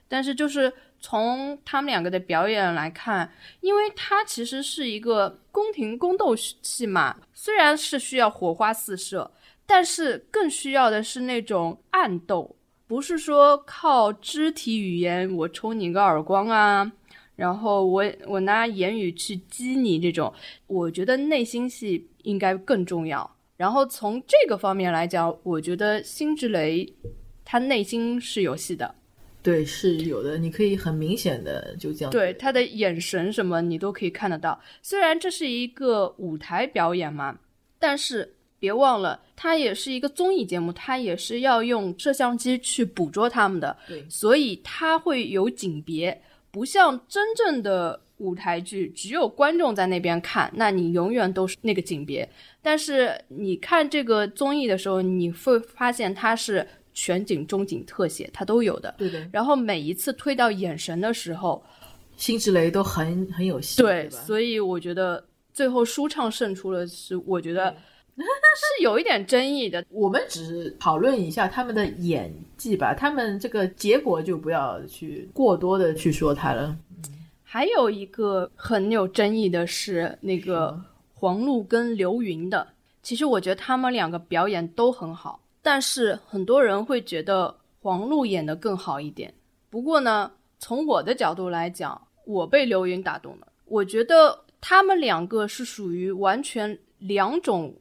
[0.10, 3.31] 但是就是从他们两个的表演来看，
[3.62, 9.31] 因为它其实是一个宫廷宫斗戏嘛，虽然是需要火花四射，
[9.65, 12.55] 但是更需要的是那种暗斗，
[12.88, 16.91] 不是说靠肢体语言我抽你个耳光啊，
[17.36, 20.33] 然后我我拿言语去激你这种，
[20.65, 23.36] 我觉得内心戏应该更重要。
[23.55, 26.93] 然后从这个方面来讲，我觉得辛芷蕾
[27.43, 28.95] 她内心是有戏的。
[29.43, 32.12] 对，是有的，你可以很明显的就这样。
[32.12, 34.60] 对他的眼神什么，你都可以看得到。
[34.82, 37.38] 虽然这是一个舞台表演嘛，
[37.80, 43.78] 但是别忘了，它也是一个综艺节目，它也是要用摄像机去捕捉他们的。
[43.88, 46.21] 对，所以它会有景别，
[46.52, 52.28] 不像真正的舞台剧，只有观众在那边看，那你永远都是那个景别。
[52.62, 56.67] 但是你看这个综艺的时候，你会发现它是。
[56.99, 58.91] 全景、中景、特写，它都有的。
[58.97, 59.29] 对对。
[59.31, 61.63] 然后每一次推到眼神的时候，
[62.15, 63.79] 辛芷蕾都很很有戏。
[63.79, 67.69] 对，所以我觉得最后舒畅胜出了，是我觉得
[68.17, 69.86] 是有一点争议的。
[69.91, 76.75] 我们只是讨论一下他们的演技吧，他们这个结果就不要去过多的去说他了。
[77.43, 80.81] 还有一个很有争议的是那个
[81.13, 82.67] 黄璐跟刘芸的，
[83.03, 85.39] 其实我觉得他们两个表演都很好。
[85.67, 89.34] 但是很多人会觉得黄璐演的更好一点。
[89.69, 93.47] 不过呢，从我的角度来讲，我被刘芸打动了。
[93.65, 97.75] 我觉得他们两个是属于完全两种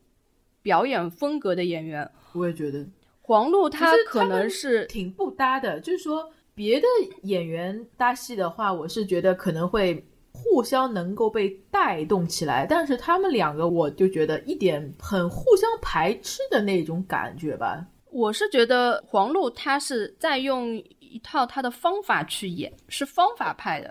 [0.62, 2.10] 表演风格的演员。
[2.32, 2.84] 我也觉得
[3.22, 5.78] 黄璐她可能是挺不搭的。
[5.78, 6.86] 就是说，别的
[7.22, 10.04] 演员搭戏的话，我是觉得可能会。
[10.36, 17.86] 互相能够被带动起来，但是他们两个，我就觉得一点很互相排斥的那种感觉吧。
[18.10, 23.90] 我是觉得黄璐她是在用一套她的方法去演，是方法派的；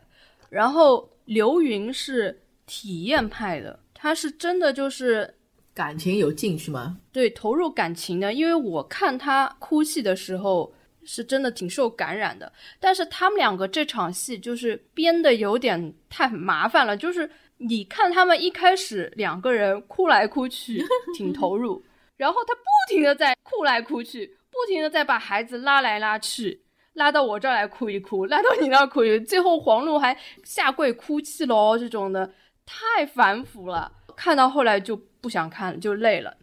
[0.49, 5.34] 然后刘云是体验派的，他是真的就是
[5.73, 6.97] 感情有进去吗？
[7.12, 8.34] 对，投入感情的。
[8.34, 10.71] 因为我看他哭戏的时候。
[11.06, 20.84] 是真的挺受感染的，但是他们两个这场戏就是编的有点太麻烦了，就是你看他们一开始两个人哭来哭去
[21.15, 21.84] 挺投入，
[22.18, 26.62] 然后他不停的在哭来哭去，不停的在把孩子拉来拉去，
[26.94, 32.34] 拉到我这儿来哭一哭，拉到你那儿哭一哭，最后黄璐还下跪哭泣喽，这种的
[32.65, 36.36] 太反腐了，看到后来就不想看，就累了。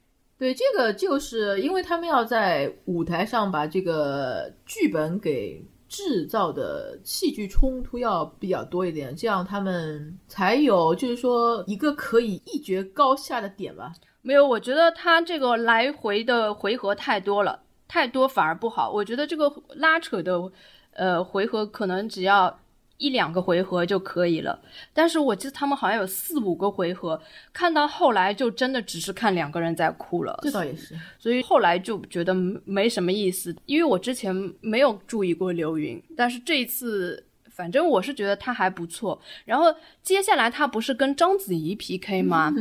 [0.42, 13.92] 对，这个就是因为他们要在舞台上把这个剧本给制造的戏剧冲突要比较多一点，这样他们才有就是说一个可以一决高下的点吧。
[14.20, 18.90] 没有，我觉得他这个来回的回合太多了，太多反而不好。
[18.90, 20.50] 我觉得这个拉扯的，
[20.94, 22.58] 呃，回合可能只要。
[23.02, 24.56] 一两个回合就可以了，
[24.94, 27.20] 但是我记得他们好像有四五个回合，
[27.52, 30.38] 看到后来就真的只是看两个人在哭了。
[30.42, 32.32] 这倒也是，所以后来就觉得
[32.64, 33.54] 没什么意思。
[33.66, 37.26] 因为我之前没有注意过刘云，但是这一次。
[37.54, 39.66] 反正我是觉得他还不错，然后
[40.02, 42.52] 接下来他不是跟章子怡 PK 吗？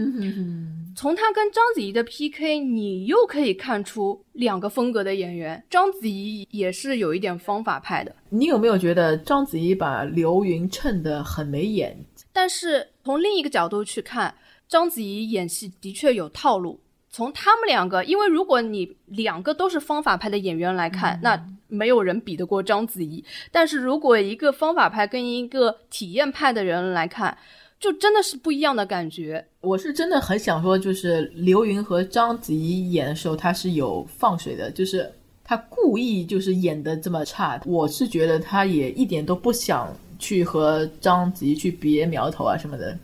[0.95, 5.63] 从他跟章子怡的 PK，你又可以看出两个风格的演员。
[5.69, 8.13] 章子怡也是有一点方法派的。
[8.29, 11.97] 你有没有觉得章子怡把刘芸衬得很没演？
[12.33, 14.35] 但是从另一个角度去看，
[14.67, 16.79] 章子怡演戏的确有套路。
[17.11, 23.23] 从他们两个，因为如果你两个都是方法派的演员来看，那没有人比得过章子怡。
[23.51, 27.37] 但是如果一个方法派跟一个体验派的人来看，
[27.79, 29.45] 就真的是不一样的感觉。
[29.59, 35.11] 我是真的很想说，就是刘芸和章子怡演的时候，他是有放水的，就是
[35.43, 37.59] 他故意就是演的这么差。
[37.65, 42.97] 我是觉得他也一点都不想去和章子怡去别苗头啊什么的。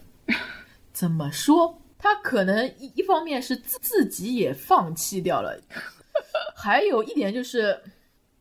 [0.93, 1.77] 怎么说？
[1.99, 5.59] 他可能一一方面是自自己也放弃掉了，
[6.55, 7.79] 还有一点就是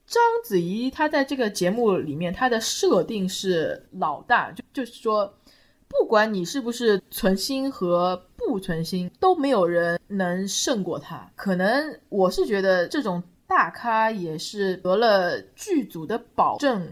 [0.07, 5.33] 章子怡她在这个节目里面她的设定是老大，就就是说，
[5.89, 11.31] 不管你是不是存心和不存心，都没有人能胜过她。
[11.35, 16.87] 可能我是觉得这种大咖也是得了剧组的保证，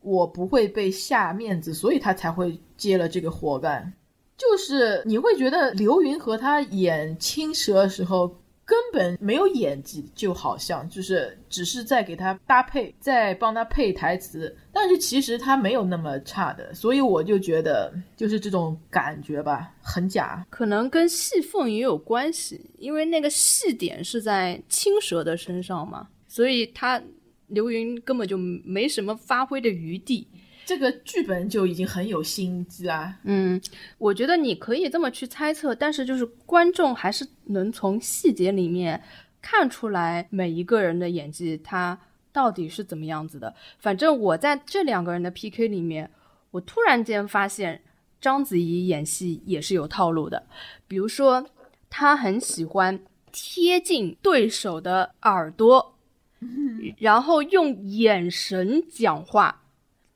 [0.00, 3.92] 我不会被下面子，所以他才会接了这个活干。
[4.40, 8.26] 就是你会觉得刘芸和他演青蛇的时候
[8.64, 20.42] 根本没有演技，就好像就是只是在给他搭配，在帮他配台词，但是其实他没有那么差的，所以我就觉得就是这种感觉吧，很假。
[20.48, 27.02] 可能跟戏份也有关系，因为那个戏点是在青蛇的身上嘛，所以他
[27.48, 30.26] 刘云根本就没什么发挥的余地。
[30.70, 33.18] 这个剧本就已经很有心机啊。
[33.24, 33.60] 嗯，
[33.98, 39.02] 我觉得你可以这么去猜测，但是就是观众还是能从细节里面
[39.42, 41.98] 看出来每一个人的演技他
[42.30, 43.52] 到底是怎么样子的。
[43.80, 46.08] 反正我在这两个人的 PK 里面，
[46.52, 47.82] 我突然间发现
[48.20, 50.40] 章子怡演戏也是有套路的，
[50.86, 51.44] 比如说
[51.88, 53.00] 她很喜欢
[53.32, 55.96] 贴近对手的耳朵，
[56.98, 59.59] 然后用眼神讲话。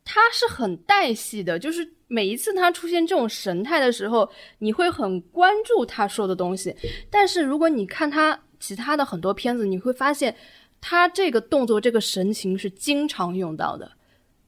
[0.05, 6.75] 他是很带戏的，就是每一次他出现这种神态的时候，你会很关注他说的东西。
[7.11, 10.35] 但是如果你看他其他的很多片子，你会发现
[10.81, 13.91] 他这个动作、这个神情是经常用到的。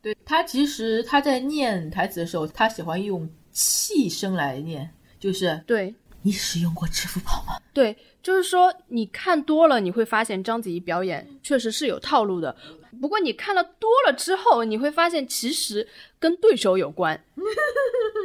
[0.02, 4.88] 对他，其实他在念台词的时候，他喜欢用气声来念，
[5.18, 5.92] 就是对
[6.22, 7.54] 你使用过支付宝吗？
[7.72, 12.54] 对，就是说你看多了，你会发现章子怡表演确实是有套路的。
[13.00, 15.86] 不过你看了多了之后，你会发现其实
[16.18, 17.18] 跟对手有关，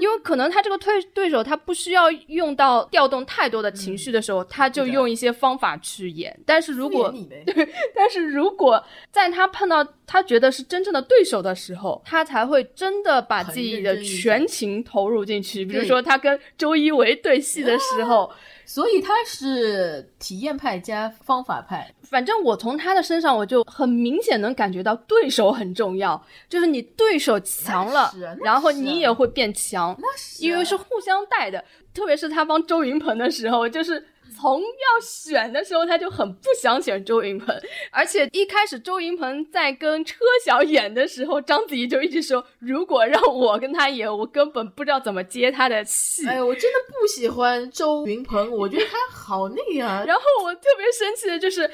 [0.01, 6.37] 因为可能他这个对对手他不需要用到调动太多的情绪的时候，他就用一些方法去演。
[6.45, 7.13] 但是如果
[7.45, 15.65] 对，但是如果在他碰到他觉得是真正的对手的时候，他才会真的把自己的全情投入进去。
[15.65, 18.31] 比如说他跟周一围对戏的时候。
[18.63, 21.93] 所以他是体验派加方法派。
[22.03, 28.11] 反正我从他的身上，我就很明显能感觉到对手很重要，就是你对手强了，
[28.43, 29.97] 然后你也会变强，
[30.39, 31.63] 因为是互相带的。
[31.93, 34.05] 特别是他帮周云鹏的时候，就是。
[34.41, 37.55] 从要选的时候，他就很不想选周云鹏，
[37.91, 46.27] 而且一开始周云鹏在跟车晓演的时候，章子怡就一直说，如果让我跟他演，我根本不知道怎么接他的戏。
[46.27, 49.87] 哎，我真的不喜欢周云鹏，我觉得他好那样。
[50.07, 51.69] 然后我特别生气的就是，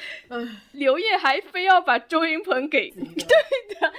[0.74, 3.94] 刘烨还非要把周云鹏给 对的，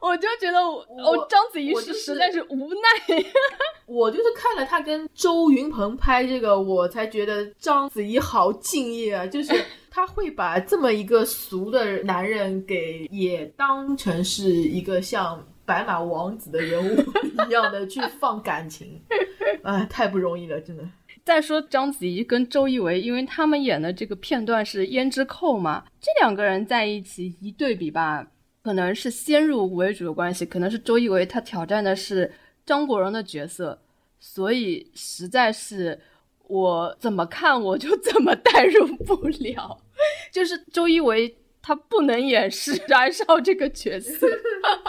[0.00, 3.22] 我就觉得我我章子怡是实在是无奈。
[3.84, 8.13] 我就是看了他跟周云鹏拍这个，我才觉得章子怡。
[8.14, 9.26] 你好敬业啊！
[9.26, 9.52] 就是
[9.90, 16.96] 他会把这么一个俗的男人给也当成是一个像白马王子的人物
[17.48, 19.02] 一样的去 放感情，
[19.64, 20.88] 啊，太不容易了，真的。
[21.24, 28.24] 再说章子怡跟周一围，因为他们演的这个片段是胭脂扣嘛，这两个人在一起一对比吧，
[28.62, 32.32] 可能是先入为主的关系，可能是周一围他挑战的是
[32.64, 33.76] 张国荣的角色，
[34.20, 35.98] 所以实在是。
[36.48, 39.78] 我怎么看我就怎么代入不了，
[40.30, 44.26] 就是周一围他不能演释燃烧这个角色，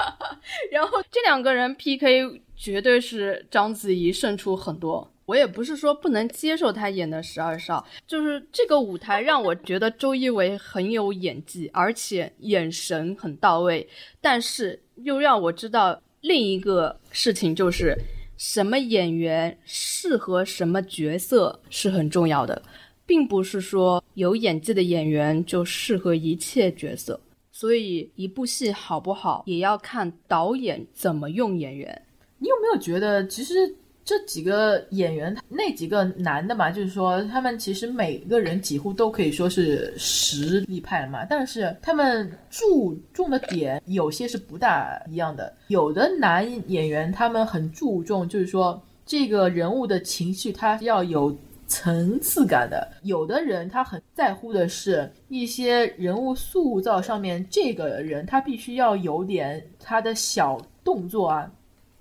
[0.71, 5.11] 然后这两个人 PK 绝对是章子怡胜出很多。
[5.25, 13.89] 我也不是说不能接受他演的十二少，就是这个舞台让我觉得周一围很有演技，而且眼神很到位，
[14.21, 17.97] 但是又让我知道另一个事情就是。
[18.37, 22.61] 什么演员适合什么角色是很重要的，
[23.05, 27.19] 并不是说有演技的演员就适合一切角色。
[27.51, 32.01] 所以一部戏好不好，也要看导演怎么用演员。
[32.39, 33.75] 你有没有觉得，其实？
[34.05, 45.51] 这几个演员，那几个男的嘛，就是说他们其实每个人几乎都可以说是实力派嘛，但是他们注重的点有些是不大一样的。
[45.69, 51.35] 有的男演员他们很注重，就是说这个人物的情绪他要有
[51.65, 61.51] 层次感的；有的人他很在乎的是一些人物塑造上面，这个人他必须要有点他的小动作啊。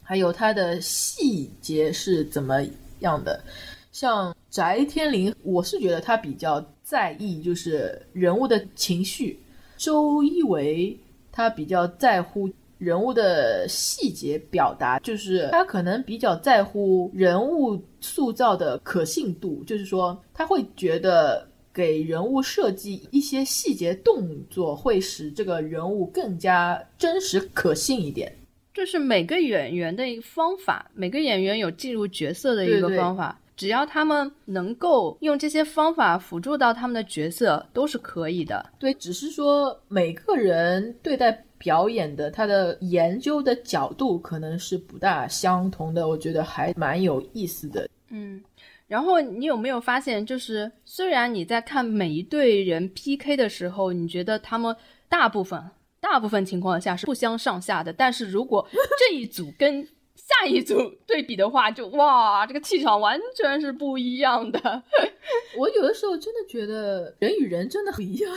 [0.04, 2.62] 还有他的细节是怎么
[3.00, 3.42] 样的？
[3.90, 9.34] 像翟天临，我是觉得他比较在意就是人物的情绪；
[9.78, 10.96] 周一围
[11.32, 28.30] 他比较在乎人物的细节表达，就是他可能比较在乎人物塑造的可信度，就是说他会觉得给人物设计一些细节动作，会使这个人物更加真实可信一点。
[28.74, 38.68] 这是每个演员的一个方法，每个演员有进入角色的一个方法，只要他们能够用这些方法辅助到他们的角色，都是可以的。
[38.80, 47.88] 对，只是说每个人对待表演的他的研究的角度可能是不大相同的，我觉得还蛮有意思的。
[48.10, 48.42] 嗯，
[48.88, 54.74] 然后你有没有发现，就是虽然你在看每一对人 PK 的时候，你觉得他们
[55.08, 55.62] 大部分。
[56.04, 58.68] 大部分情况下是不相上下的，但是如果
[59.00, 59.82] 这一组跟
[60.14, 60.76] 下一组
[61.06, 64.82] 对比的话，就哇，这个气场完全是不一样的。
[65.56, 68.30] 我有的时候真的觉得人与人真的不一样。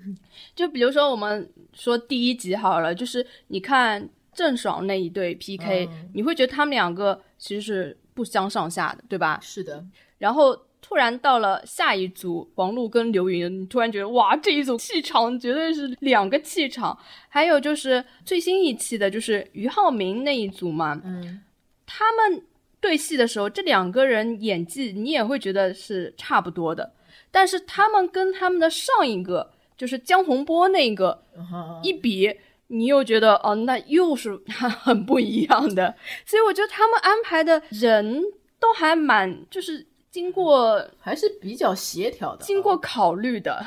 [0.56, 9.38] 就比如说我们说第一集好了，就是你看郑爽那一对 PK，、嗯你会觉得他们两个其实是不相上下的，对吧？
[9.42, 9.84] 是的，
[10.18, 10.58] 然后
[10.90, 16.98] 突然到了下一组，王璐跟刘芸，你突然觉得哇，这一组气场绝对是两个气场。
[17.28, 21.42] 还有就是最新一期的，就是俞灏明那一组嘛，嗯，
[21.86, 22.42] 他们
[22.80, 26.92] 对戏的时候，这两个人演技你也会觉得是差不多的，
[27.30, 32.34] 但是他们跟他们的上一个就是江洪波那个嗯一比，
[32.66, 35.94] 你又觉得哦，那又是很不一样的。
[36.26, 38.20] 所以我觉得他们安排的人
[38.58, 42.46] 都还蛮就是经过还是比较协调的啊。
[42.46, 43.64] 经过考虑的。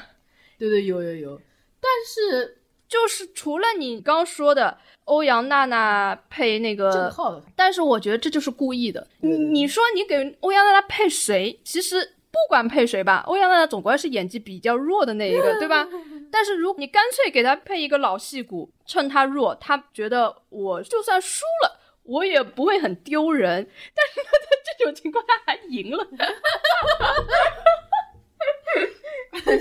[0.58, 1.42] 对对有有有，
[1.82, 9.06] 但是就是除了你刚说的欧阳娜娜配那郑个浩但是我觉得这就是故意的。
[9.20, 11.60] 对对对你你说你给欧阳娜娜配谁？
[11.66, 15.88] 其实不管配谁吧，欧阳娜娜总归是演技比较弱的那一个，对吧？
[16.32, 21.73] 但是如果你干脆给她配一个老戏骨，趁她弱，她觉得我就算输了。
[22.04, 24.48] 我也不会很丢人，但是他，在
[24.78, 26.06] 这种情况下还赢了，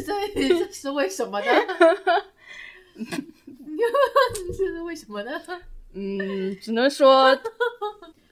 [0.05, 1.47] 所以这是为什么呢？
[4.57, 5.41] 这是为什么呢？
[5.95, 7.39] 嗯，只能说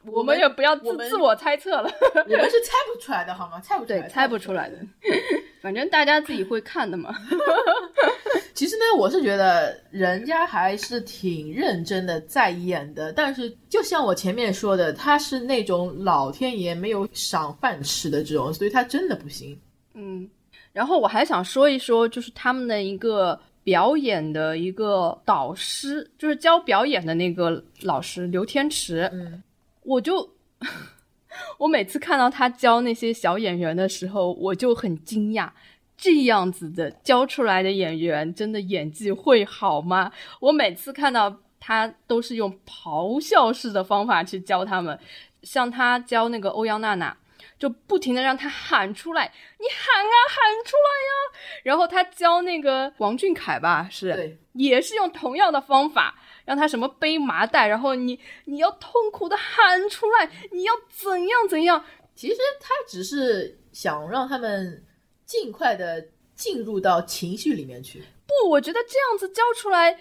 [0.06, 1.90] 我们也不要自自我猜测了。
[2.14, 3.60] 我们是猜不出来的，好吗？
[3.60, 4.76] 猜不出来，对，猜不出来的，
[5.60, 7.14] 反正大家自己会看的嘛。
[8.54, 19.58] 其实呢，我是觉得人家还是挺认真的在演的，但是就像我前面说的，他是那种老天爷没有赏饭吃的这种，所以他真的不行。
[19.94, 20.28] 嗯，
[20.72, 29.42] 然后我还想说一说，就是他们的一个表演的一个导师，就是教表演的那个老师刘天池，嗯，
[29.82, 30.34] 我就
[31.58, 35.50] 我每次看到他教那些小演员的时候，我就很惊讶。
[35.96, 40.10] 这样子的教出来的演员，真的演技会好吗？
[40.40, 44.98] 我每次看到他都是用咆哮式的方法去教他们，
[45.42, 47.14] 像他教那个欧阳娜娜，
[47.58, 61.84] 就不停的让他喊出来，你喊啊喊出来呀、然后他教那个王俊凯吧，是，也是用同样的方法，让他什么背麻袋，然后你你要痛苦的喊出来，你要怎样怎样，
[62.14, 64.84] 其实他只是想让他们
[65.24, 68.02] 尽快的进入到情绪里面去。
[68.26, 69.92] 不，我觉得这样子教出来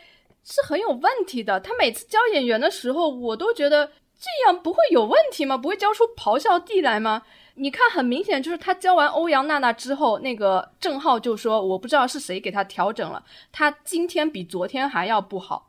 [0.43, 1.59] 是很有问题的。
[1.59, 5.57] 他每次教演员的时候，我都觉得这样不会有问题吗？
[5.57, 7.23] 不会教出咆哮帝来吗？
[7.55, 13.21] 你看，很明显就是他教完欧阳娜娜之后，那个郑浩就说：“我不知道是谁给他调整了，
[13.51, 15.68] 他今天比昨天还要不好。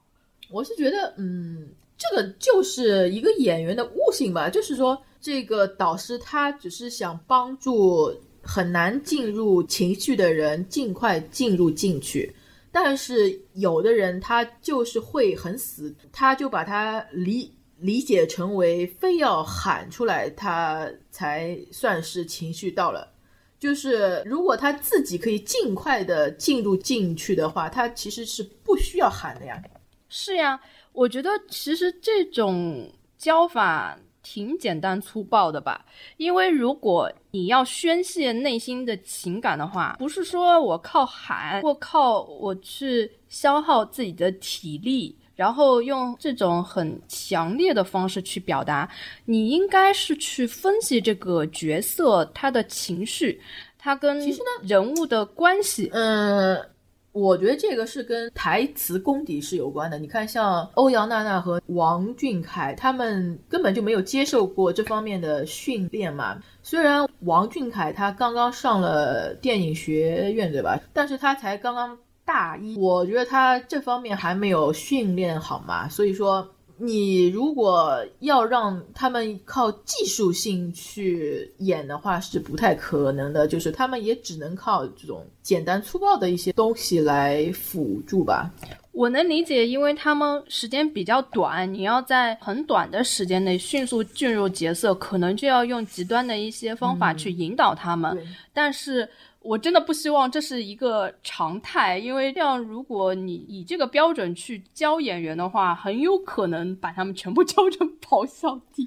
[0.51, 12.34] 我是觉得，嗯，这个就是一个演员的悟性吧，就是说，这个导师他只是想帮助很难进入情绪的人尽快进入进去，
[12.72, 23.07] 但是有的人他就是会很死，他就把他理理解成为非要喊出来，他才算是情绪到了。
[23.59, 29.62] 就是如果他自己可以尽快的进入进去的话，他其实是不需要喊的呀。”
[30.11, 30.61] 是呀，
[30.92, 32.86] 我觉得其实这种
[33.16, 35.86] 教法挺简单粗暴的吧。
[36.18, 45.16] 因为如果你要宣泄内心的情感的话，不是说我靠喊或靠我去消耗自己的体力。
[45.36, 48.86] 然后用这种很强烈的方式去表达，
[49.24, 53.40] 你应该是去分析这个角色他的情绪，
[53.78, 54.20] 他跟
[54.62, 55.88] 人物的关系。
[55.94, 56.62] 嗯，
[57.12, 59.98] 我觉得这个是跟台词功底是有关的。
[59.98, 66.38] 你看，像欧阳娜娜和王俊凯，他们根本就没有接受过这方面的训练嘛。
[66.62, 70.78] 虽然王俊凯他刚刚上了电影学院，对吧？
[70.92, 75.88] 但是他才刚刚大一，我觉得他这方面还没有训练好嘛。
[75.88, 76.48] 所以说，
[76.83, 83.47] 你如果要让他们靠技术性去演的话，是不太可能的。
[83.47, 88.51] 就是他们也只能靠这种简单粗暴的一些东西来辅助吧。
[88.93, 98.16] 我能理解，因为他们时间比较短，你要在很短的时间内迅速进入角色，可能就要用极端的一些方法去引导他们。
[98.16, 99.09] 对但是
[99.43, 108.86] 我真的不希望这是一个常态，因为这样，如果你以这个标准去教演员的话，很有可能把他们全部 教成咆哮 帝。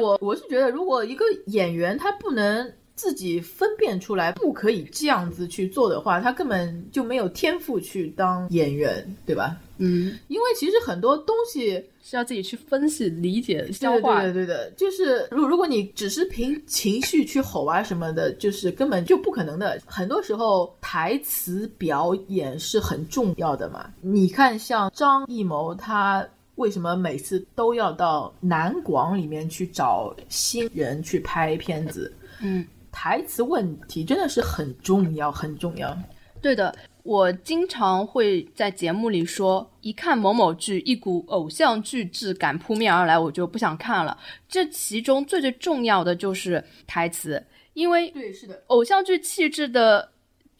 [0.00, 9.56] 我我是觉得，如果一个演员他不能自己分辨出来不可以这样子去做的话，他根本就没有天赋去当演员，对吧？
[9.78, 14.22] 嗯，因为其实很多东西是要自己去分析、理解、消化。
[14.22, 19.80] 对对对的，就是如如果你只是凭情绪去吼啊什么的，就是根本就不可能的。
[19.84, 23.90] 很多时候台词表演是很重要的嘛。
[24.00, 26.24] 你看，像张艺谋他。
[26.56, 32.12] 为什么每次都要到南广里面去找新人去拍片子？
[32.42, 35.98] 嗯，台词问题真的是很重要，很重要。
[36.40, 36.72] 对的，
[37.02, 44.16] 我经常会在节目里说，一看某某剧，一股偶像剧质感扑面而来，我就不想看了。
[44.48, 50.11] 这其中最最重要的就是台词，因为对，是的，偶像剧气质的。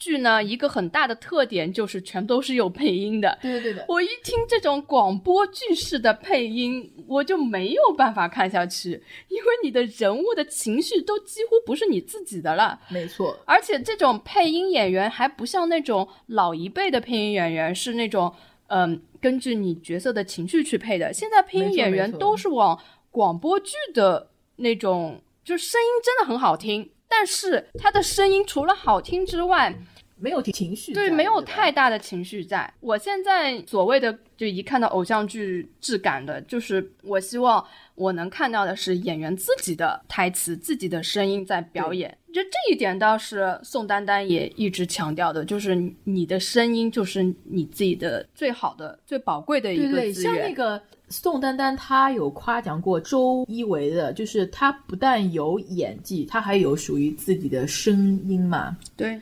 [0.03, 3.39] 剧呢，一个很大的特点就是全都是有配音的。
[3.41, 12.81] 对对对我一听这种广播剧式的配音，我就没有办法看下去，因为你的人物的情绪都几乎不是你自己的了。
[12.89, 18.35] 没错，而且这种配音演员还不像那种老一辈的配音演员，是那种
[18.67, 21.13] 嗯，根据你角色的情绪去配的。
[21.13, 22.77] 现在配音演员都是往
[23.13, 29.75] 广播剧的那种，就声音真的很好听，但是他的声音除了好听之外，
[30.23, 32.73] 没有情绪，对，没有太大的情绪在。
[32.79, 37.65] 我现在所谓的就一看到偶像剧质感的，就是我希望
[37.97, 42.17] 我能看到的是演员自己的台词、自己的声音在表演。
[42.33, 50.35] 就这一点倒是宋丹丹也一直强调的，就是你的声音就是你自己的最好的、最宝贵的一个资源。
[50.35, 58.77] 像那个宋丹丹，她有夸奖过周一围的，就是她不但有演技，她还有属于自己的声音嘛。
[58.97, 59.21] 对。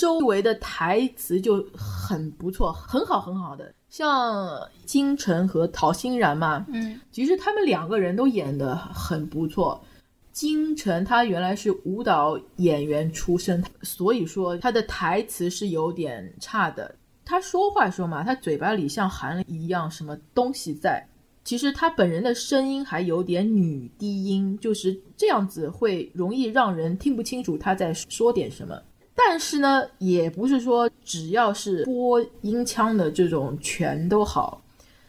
[0.00, 9.78] 周围的台词就很不错，很好很好的，像金晨和陶欣然嘛，嗯，其实他们两个人都演的很不错。
[10.32, 16.94] 金晨他原来是舞蹈演员出身，所以说他的台词是有点差的。
[17.22, 21.06] 他说话说嘛，他嘴巴里像含了一样什么东西在。
[21.44, 28.80] 其实他本人的声音还有点女低音，就是这样子会容易让人听不清楚他在说点什么。
[29.14, 34.62] 但是呢，也不是说只要是播音腔的这种全都好，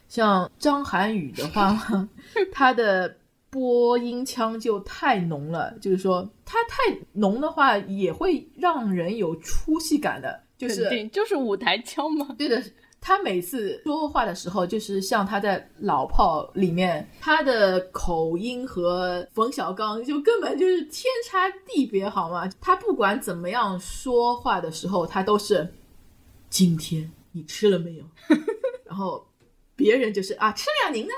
[0.10, 2.08] 像张涵予的话，
[2.52, 3.16] 他的
[3.50, 12.62] 播音腔就太浓了，就是说他太浓的话也会让人有出戏感的，就是就是舞台腔嘛，对的。
[13.02, 22.48] 他每次说话的时候，就是像他在《老炮》里面，他的口音和冯小刚就根本就是天差地别，好吗？
[22.62, 25.74] 他不管怎么样说话的时候，他都是
[26.48, 28.06] 今天你吃了没有？
[28.86, 29.28] 然后
[29.76, 31.14] 别人就是啊，吃了您呢？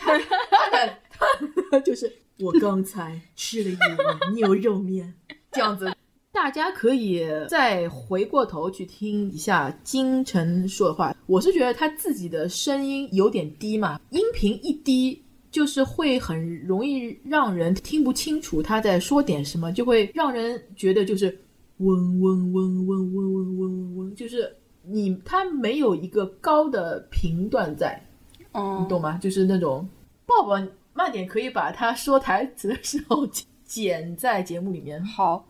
[0.00, 0.98] 他的
[1.70, 5.14] 他就是我刚才吃了一碗牛肉面，
[5.52, 5.94] 这样子。
[6.40, 11.12] 大家可以再回过头去听一下金晨说的话。
[11.26, 15.20] 我是觉得他自己的声音有点低嘛，音频一低，
[15.50, 21.26] 就是会很容易让人听不清楚他在说点什么，就会让人觉得就是
[21.78, 28.00] 嗡嗡嗡嗡嗡嗡嗡嗡，就是你他没有一个高的频段在，
[28.52, 29.18] 哦，你懂吗？
[29.18, 29.86] 就是那种
[30.24, 30.56] 抱抱
[30.94, 33.28] 慢点，可以把他说台词的时候
[33.64, 35.04] 剪在节目里面。
[35.04, 35.44] 好。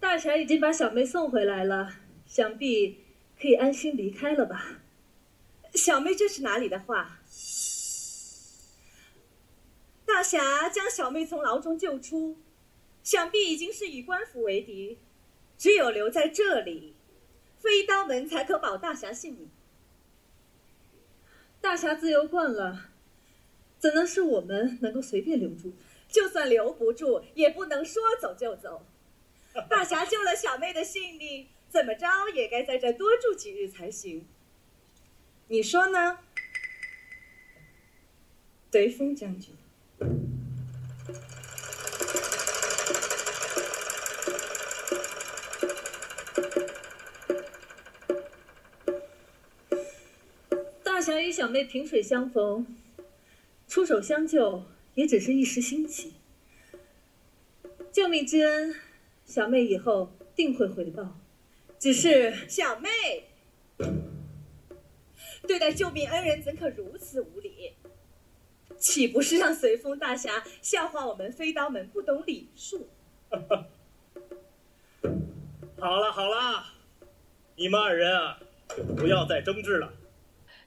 [0.00, 1.94] 大侠已经把小妹送回来了，
[2.26, 3.04] 想必
[3.40, 4.80] 可以安心离开了吧？
[5.74, 7.20] 小妹这是哪里的话？
[10.04, 12.36] 大侠将小妹从牢中救出，
[13.02, 14.98] 想必已经是与官府为敌，
[15.56, 16.94] 只有留在这里，
[17.56, 19.48] 飞刀门才可保大侠性命。
[21.60, 22.89] 大侠自由惯了。
[23.80, 25.72] 怎能是我们能够随便留住？
[26.06, 28.86] 就算留不住，也不能说走就走。
[29.70, 34.28] 大侠救了小妹的性命，怎么着也该在这多住几日才行。
[35.48, 36.18] 你说呢，
[38.70, 39.54] 随风将军？
[50.84, 52.66] 大侠与小妹萍水相逢。
[53.70, 54.64] 出手相救
[54.96, 56.14] 也只是一时兴起，
[57.92, 58.74] 救命之恩，
[59.24, 61.16] 小妹以后定会回报。
[61.78, 62.88] 只是小妹
[65.46, 67.74] 对待救命恩人怎可如此无礼？
[68.76, 72.88] 岂不是让随风大侠笑话我们飞刀门不懂礼数？
[75.78, 76.64] 好了好了，
[77.54, 78.40] 你们二人啊，
[78.76, 79.92] 就不要再争执了。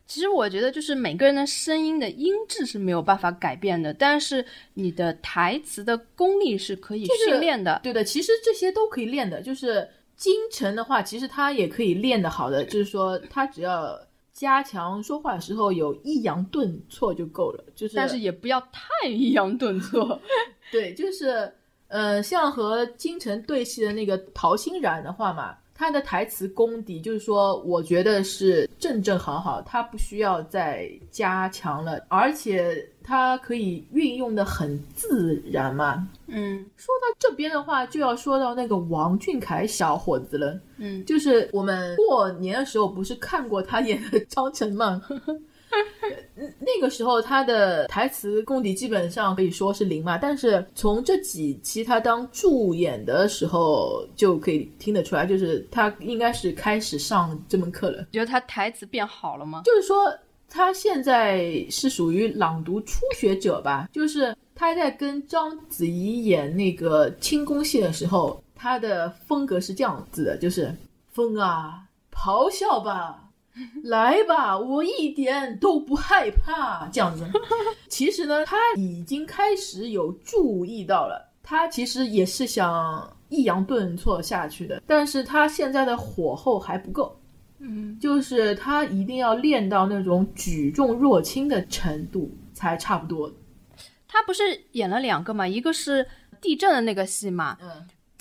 [0.05, 7.79] 其实我觉得，就是每个人的声音的音质是没有办法改变的，但是你的台词的功力是可以训练的。
[7.81, 9.41] 对的，其实这些都可以练的。
[9.41, 13.97] 就是金晨的话，其实他也可以练得好的，就是说他只要
[14.33, 17.63] 加强说话的时候有抑扬顿挫就够了。
[17.73, 20.19] 就是，但是也不要太抑扬顿挫。
[20.69, 21.51] 对，就是
[21.87, 25.57] 呃，像和金晨对戏的那个陶欣然的话嘛。
[25.83, 36.07] 他的台词功底，就是说，我觉得是正正好好，他不需要再加强了，而且他可以运用的很自然嘛。
[36.27, 40.57] 嗯，说到这边的话，就要说到那个王俊凯小伙子了。
[40.77, 45.01] 嗯，就是我们过年的时候不是看过他演的张晨吗？
[46.59, 58.05] 那个时候他的台词功底基本上可以说是零嘛，但是从这几期他当助演的时候就可以听得出来，就是他应该是开始上这门课了。
[58.11, 59.61] 觉得他台词变好了吗？
[59.65, 60.13] 就是说
[60.49, 70.73] 他现在是属于朗读初学者吧，就是他在跟章子怡演那个轻功戏的时候，他的风格是这样子的，就是
[71.11, 73.22] 风啊，咆哮吧。
[73.83, 76.87] 来吧，我一点都不害怕。
[76.91, 77.25] 这样子，
[77.87, 87.19] 其实呢，他已经开始有注意到了，他其实也是想抑扬顿挫下去的，但是他现在的火候还不够。
[87.59, 93.31] 嗯，就是他一定要练到那种举重若轻的程度才差不多。
[94.07, 94.43] 他不是
[94.73, 96.05] 演了两个嘛，一个是
[96.41, 97.57] 地震的那个戏嘛。
[97.61, 97.69] 嗯。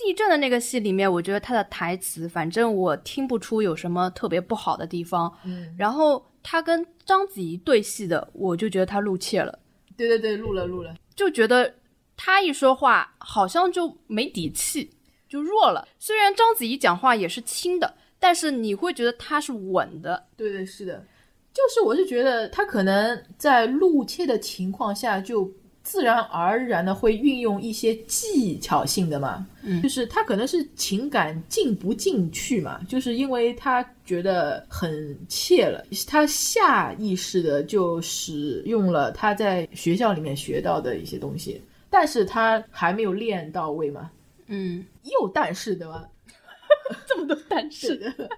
[0.05, 5.33] 地震的那个戏里面，我觉得他的台词，反正我听不出有什么特别不好的地方。
[5.45, 9.59] 嗯，然后他跟章子怡对戏的，我就觉得他露怯了。
[9.97, 11.75] 对对对，露了露了，就觉得
[12.17, 14.91] 他一说话好像就没底气，
[15.29, 15.87] 就弱了。
[15.99, 20.27] 虽然章子怡讲话也是轻的，但是你会觉得他是稳的。
[20.37, 21.07] 对对是的，
[21.53, 25.51] 就是我是觉得他可能在露怯的情况下就。
[25.93, 44.11] 自然而然的会运用一些技巧性的嘛，嗯，就是他可能是情感进不进去嘛，就是因为他觉得很怯了，他下意识的就使用了他在学校里面学到的一些东西，但是他还没有练到位嘛，
[44.47, 46.09] 嗯，又但是对吧？
[47.07, 48.31] 这么多但是的，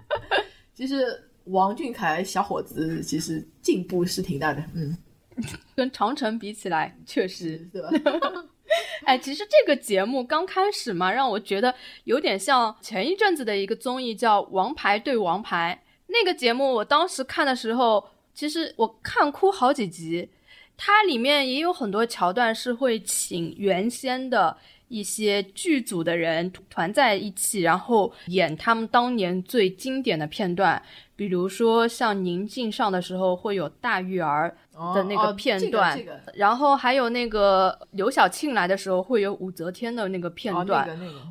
[0.75, 1.07] 其实
[1.45, 4.97] 王俊凯小伙子其实进步是挺大的，嗯。
[5.75, 7.91] 跟长城比起来，确实对吧？
[9.05, 11.75] 哎，其实这个节目刚开始嘛，让我觉得
[12.05, 15.81] 有点像前一阵子的一个综艺，叫《王牌对王牌》。
[16.07, 18.05] 那个节目我当时看的时候，
[18.35, 20.29] 其实我看哭好几集。
[20.77, 24.57] 它里面也有很多桥段是会请原先的
[24.95, 30.81] 一些剧组的人团在一起，然后演他们当年最经典的片段。
[31.17, 34.57] 比如说像宁静上的时候会有大玉儿
[34.95, 35.99] 的那个片段，
[36.35, 40.89] 然后还有那个刘晓庆来的时候会有武则天的那个片段。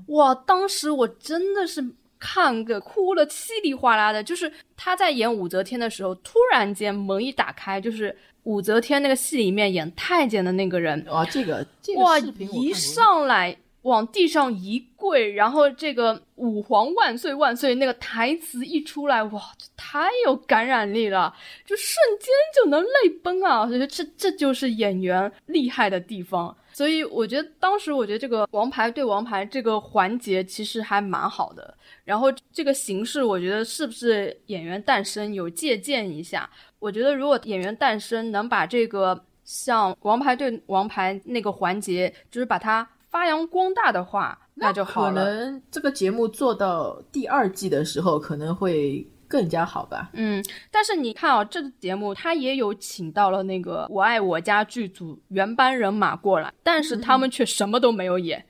[0.07, 1.83] 哇，当时我真的是
[2.19, 4.23] 看个哭了稀里哗啦的。
[4.23, 11.03] 就是他在演武则天的时候，突然间门一打开，就是武则天那个戏里面演太监的那个人。
[11.09, 13.57] 啊，这个这个视频一上来。
[13.83, 21.35] 往地上一跪，然后这个“武皇万岁万岁”那个台词一出来，哇，这太有感染力了，
[21.65, 23.63] 就瞬间就能泪崩啊！
[23.63, 26.55] 我觉得这这就是演员厉害的地方。
[26.73, 31.73] 所以我觉得当时我觉得这个王牌对王牌这个环节其实还蛮好的。
[32.03, 36.49] 然后这个形式，我觉得是不是演员诞生有借鉴一下？
[36.79, 42.87] 我觉得如果演员诞生能把这个像王牌对王牌那个环节，就是把它。
[43.13, 45.23] 发扬光大的话，那就好了。
[45.23, 50.11] 可能这个节目做到第二季的时候，可能会更加好吧。
[50.13, 58.45] 嗯，但是你看啊，这个节目他也有请到了那个《我爱我家》剧组原班人马过来，但是他们却什么都没有演，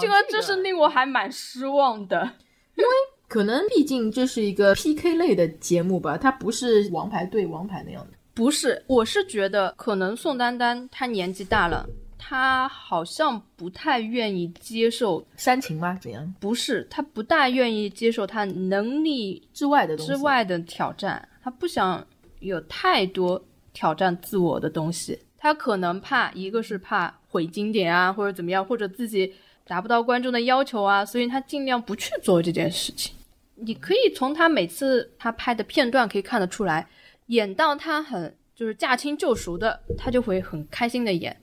[0.00, 2.28] 这个真是令我还蛮失望的。
[2.74, 2.90] 因为
[3.28, 8.18] 可能毕竟这是一个 PK 类的节目吧，它不是王牌对王牌那样的。
[8.34, 11.86] 不是，我是觉得可能宋丹丹她年纪大了。
[12.28, 15.96] 他好像不太愿意接受煽情吗？
[16.02, 16.34] 怎样？
[16.40, 21.28] 不是，他不大愿意接受他能力之外的之外的挑战。
[21.40, 22.04] 他不想
[22.40, 23.40] 有太多
[23.72, 25.16] 挑战自我的东西。
[25.38, 29.32] 他可能怕，一个是怕毁经典啊，或者怎么样，或者自己
[29.64, 33.14] 达不到观众的要求啊，所以他尽量不去做这件事情。
[33.54, 36.88] 你可以从他每次他拍的片段可以看得出来，
[37.26, 41.40] 演到他很就是驾轻就熟的，他就会很开心的演。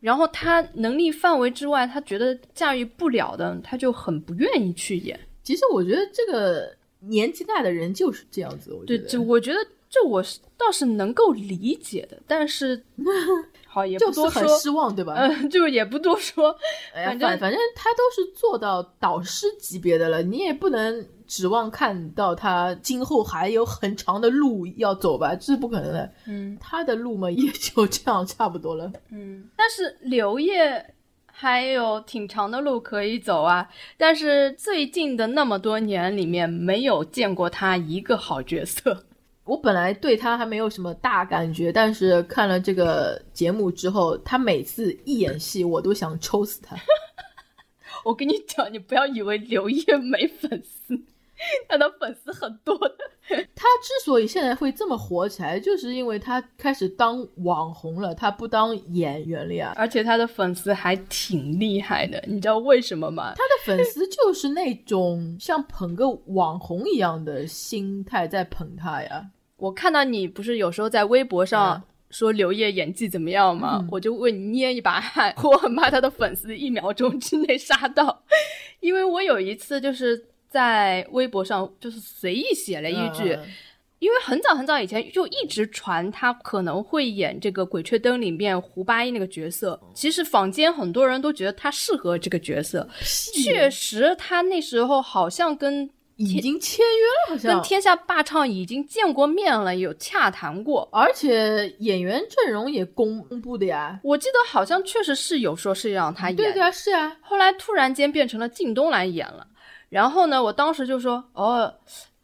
[0.00, 5.18] 然后他能力范围之外，他觉得驾驭不了的，他就很不愿意去演。
[5.42, 6.70] 其实我觉得这个
[7.00, 8.78] 年纪大的人就是这样子。
[8.86, 12.84] 对，就我觉得这我是倒是能够理解的，但是
[13.66, 15.14] 好也多说，失望，对吧？
[15.14, 16.54] 嗯、就也不多说。
[16.92, 26.10] 哎呀，反正反反正他都是做到导师级别的了，你也不能指望看到他今后还有很长的路要走吧，这是不可能的。
[26.26, 28.90] 嗯他的路嘛，也就这样差不多了。
[29.10, 30.94] 嗯，但是刘烨
[31.26, 33.68] 还有挺长的路可以走啊。
[33.96, 39.04] 但是最近的那么多年里面，没有见过他一个好角色。
[39.44, 46.76] 我本来对他还没有什么大感觉，但是看了这个节目之后，他每次一演戏，我都想抽死他。
[48.04, 51.00] 我跟你讲，你不要以为刘烨没粉丝，
[51.68, 52.96] 他的粉丝很多的。
[53.54, 59.74] 他之所以现在会这么火起来，就是因为他开始当网红了，他不当演员了呀。
[59.76, 63.34] 而且他的粉丝还挺厉害的，你知道为什么吗？
[63.36, 69.26] 他的粉丝就是那种像捧个网红一样的心态在捧他呀。
[69.56, 73.86] 我看到你不是有时候在微博上嗯说刘烨演技怎么样吗？
[73.90, 78.24] 我就为你捏一把汗，我很怕他的粉丝一秒钟之内 杀到，
[78.80, 83.44] 因为我有一次就是在微博上就是随意写了一句，嗯
[84.00, 89.80] 因为很早很早以前就一直传他可能会演这个《鬼吹灯》里面胡八一那个角色。
[89.92, 92.88] 其实坊间很多人都觉得他适合这个角色，
[93.34, 97.62] 确实他那时候好像跟已经签约了，好像跟。
[97.64, 100.88] 天下霸唱已经见过面了，有洽谈过。
[100.92, 103.98] 而且演员阵容也公布的呀。
[104.04, 107.16] 我记得好像确实是有说是让他演，对对啊，是啊。
[107.20, 109.44] 后来突然间变成了靳东来演了。
[109.88, 111.74] 然后呢，我当时就说，哦，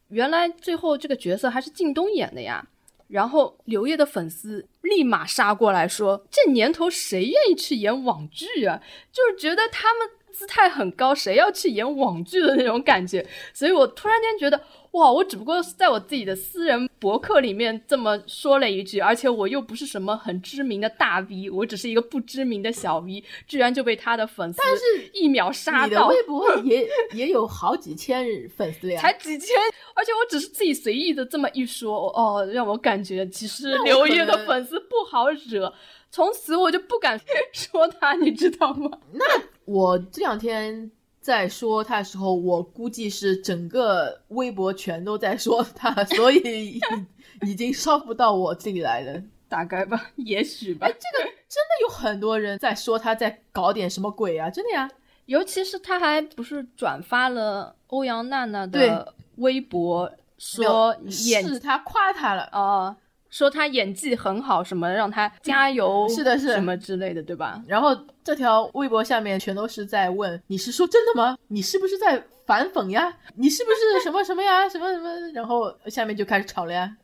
[0.09, 2.67] 原来最后这个角色还是靳东演的呀。
[3.09, 8.81] 然后刘烨的粉丝立马杀过来说，这年头谁愿意去演网剧啊？
[9.13, 13.25] 就是觉得他们姿态很高，谁要去演网剧的那种感觉。
[13.53, 14.61] 所以我突然间觉得，
[14.95, 28.25] 哇，我只不过是在我自己的私人博客里面这么说了一句，而且我又不是什么很知名的大 V，我只是一个不知名的小 V，居然就被他的粉丝但是一秒杀到，你的微博也也有好几千
[28.57, 29.01] 粉丝呀。
[29.03, 29.49] 才几千，
[29.95, 35.75] 而且我只是自己随意的这么一说，哦，让我感觉其实刘烨的粉丝不好惹，
[36.13, 37.21] 从此我就不敢
[37.53, 38.89] 说他，你知道吗？
[39.13, 39.25] 那
[39.65, 40.89] 我这两天
[41.25, 46.81] 在说他的时候，我估计是整个微博全都在说他，所以已
[47.49, 49.23] 已经烧不到我这里来了。
[49.49, 54.51] 大概吧，也许吧哎，，这个 真的有很多人在说他在搞点什么鬼啊！
[54.51, 54.91] 真的呀，
[55.25, 62.51] 尤其是他还不是转发了欧阳娜娜的微博，说是他夸他了。
[62.53, 62.95] 哦、
[63.35, 67.61] 说他演技很好，什么让他加油，是的是什么之类的，对吧？
[67.67, 67.91] 然后
[68.23, 71.37] 这条微博下面全都是在问：你是说真的吗？
[71.49, 73.13] 你是不是在反讽呀？
[73.35, 74.69] 你是不是什么什么呀？
[74.69, 75.11] 什么什么？
[75.33, 76.97] 然后下面就开始吵了呀。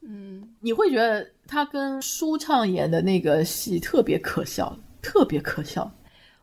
[0.00, 5.88] 嗯，你会觉得他跟舒畅演的那个戏特别可笑，特别可笑。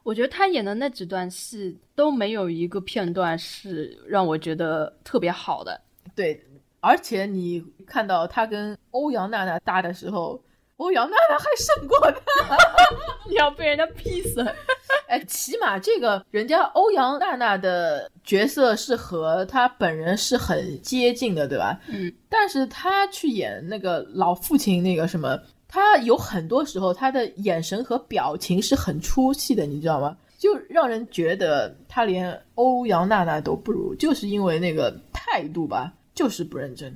[0.03, 5.81] 我觉得他演的那几段戏都没有一个片段是让我觉得特别好的。
[6.15, 6.41] 对，
[6.85, 10.39] 而且你看到他跟欧阳娜娜搭的时候，
[10.77, 12.57] 欧阳娜娜还胜过他。
[13.27, 14.45] 你要被人家劈死。
[15.09, 21.79] 哎，起码这个人家欧阳娜娜的角色是和他本人是很接近的，对吧？
[21.87, 30.15] 嗯，但是他去演那个老父亲那个什么，他有很多时候他的眼神和表情是很出戏的，你知道吗？
[30.37, 36.91] 就让人觉得他连欧阳娜娜都不如，就是因为那个态度吧，就是不认真。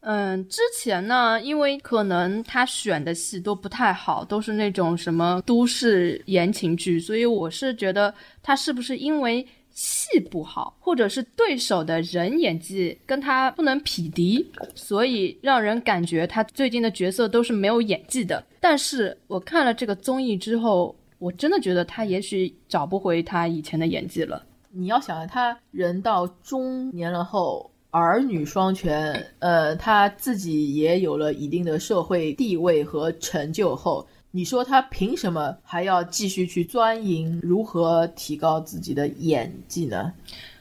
[0.00, 8.12] 嗯，之前呢，因为可能他选的戏都不太好，都是那种什么都市言情剧，所以我是觉得
[8.42, 14.44] 他是不是因为戏不好，或者是对手的人演技跟他不能匹敌，
[14.74, 18.44] 所以让人感觉他最近的角色都是没有演技的。
[18.58, 24.44] 但是我看了这个综艺之后，我真的觉得他也许找不回他以前的演技了。
[24.72, 40.10] 你要想，他人到中年了后，儿女双全，呃，他自己也有了一定的社会地位和成就后，你说他凭什么还要继续去钻营如何提高自己的演技呢？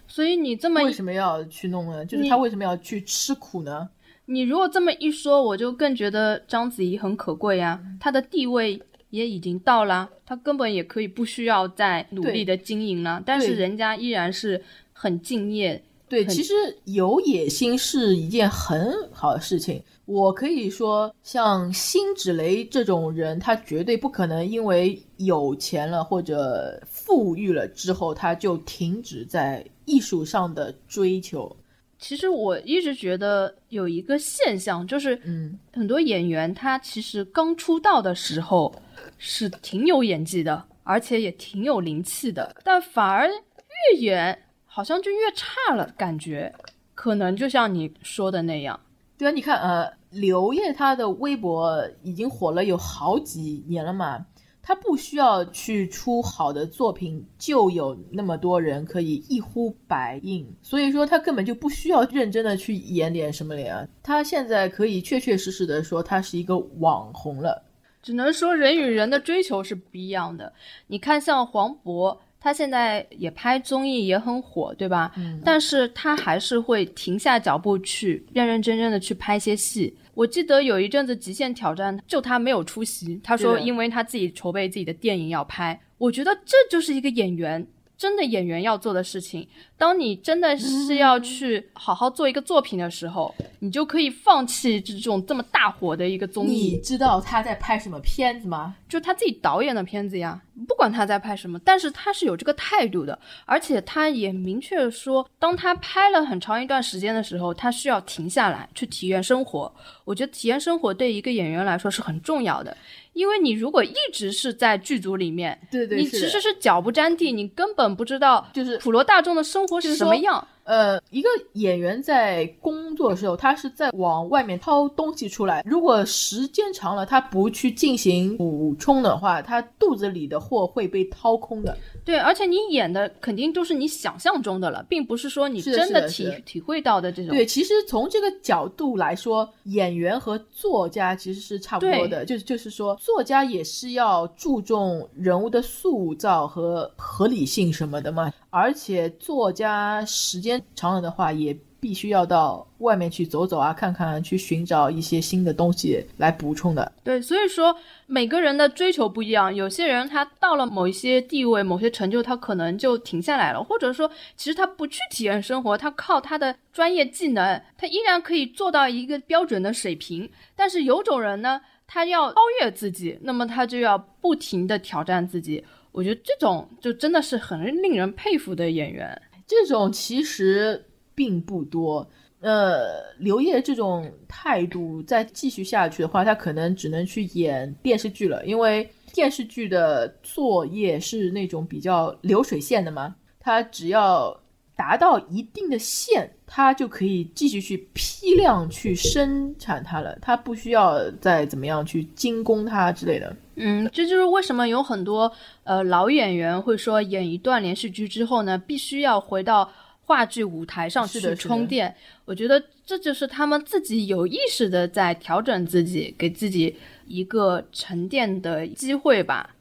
[0.10, 2.06] 所以你这么为什么要去弄呢？
[2.06, 3.88] 就是他为什么要去吃苦呢？
[4.26, 13.24] 你如果这么一说，我就更觉得章子怡很可贵呀、她的地位也已经到了，她根本也可以不需要再努力的经营了。
[13.26, 14.62] 但是人家依然是
[14.92, 15.82] 很敬业，
[16.12, 16.54] 对，其实
[16.84, 19.82] 有野心是一件很好的事情。
[20.04, 31.56] 我可以说，像辛芷蕾这种人，他绝对不可能因为有钱了或者富裕了之后，他就停止在艺术上的追求。
[31.98, 38.76] 其实我一直觉得有一个现象，就是嗯，很多演员他其实刚出道的时候
[39.18, 44.38] 是挺有演技的，而且也挺有灵气的，但反而越演
[44.74, 46.54] 好像就越差了，感觉
[46.96, 48.80] 可能就像你说的那样。
[49.18, 54.26] 对啊，你看，呃，刘烨他的微博已经火了有好几年了嘛，
[54.62, 67.62] 他不需要去出好的作品，就有那么多人可以一呼百应，所以说他根本就不需要认真的去演点什么脸啊，他现在可以确确实实的说他是一个网红了。
[68.02, 70.54] 只能说人与人的追求是不一样的。
[70.88, 75.12] 你看，像黄渤，他现在也拍综艺也很火，对吧？
[75.16, 79.96] 嗯但是他还是会停下脚步去认认真真的去拍一些戏。
[80.16, 85.80] 我记得有一阵子《极限挑战》，就他没有出席，他说因为他自己筹备自己的电影要拍。
[85.98, 87.66] 我觉得这就是一个演员。
[88.02, 89.48] 真的演员要做的事情，
[89.78, 96.72] 当你真的是要去好好做一个作品的时候，你就可以放弃这种这么大火的一个综艺。
[96.72, 98.76] 你知道他在拍什么片子吗？
[98.90, 109.72] 就他自己导演的片子呀，不管他在拍什么，但是他是有这个态度的，而且他也明确说，当他拍了很长一段时间的时候，他需要停下来去体验生活。
[110.06, 112.76] 我觉得体验生活对一个演员来说是很重要的，
[113.14, 120.48] 因为你如果一直是在剧组里面，对对，你其实是脚不沾地，你根本不知道就是普罗大众的生活是是什么说样。
[120.64, 125.64] 呃，一个演员在工作的时候，他是在往外面掏东西出来。
[125.66, 131.78] 如果时间长了，他不去进行补充的话，他肚子里的货会被掏空的。
[132.06, 137.36] 对，而且你演的肯定都是你想象中的了，并不是说你真的体体会到的这种。
[137.36, 148.32] 对，其实从这个角度来说，演员和作家其实是差不多的，就是就是说，作家也是要注重人物的塑造和合理性什么的嘛。
[148.50, 156.92] 而且作家时间长了的话，也必须要到外面去走走啊，看看，去寻找一些新的东西来补充的。
[157.04, 157.76] 对，所以说
[158.06, 170.30] 每个人的追求不一样，有些人他到了某一些地位、某些成就，他可能就停下来了，或者说其实他不去体验生活，他靠他的专业技能，他依然可以做到一个标准的水平。
[170.56, 175.64] 但是有种人呢，他要超越自己，那么他就要不停的挑战自己。
[175.92, 179.22] 我觉得这种就真的是很令人佩服的演员。
[179.52, 180.82] 这种其实
[181.14, 182.10] 并不多。
[182.40, 194.36] 呃，刘烨这种态度再继续下去的话，他可能只能去演电视剧了，因为电视剧的作业是那种比较流水线的嘛，他只要
[194.82, 203.36] 达到一定的线，他就可以继续去批量去生产它了，他不需要再怎么样去精工它之类的。
[203.58, 205.32] 嗯，这就是为什么有很多
[205.66, 209.72] 呃老演员会说，演一段连续剧之后呢，必须要回到
[210.02, 211.96] 话剧舞台上去充电。
[212.26, 216.76] 我觉得这就是他们自己有意识的在调整自己，给自己
[217.06, 219.56] 一个沉淀的机会吧。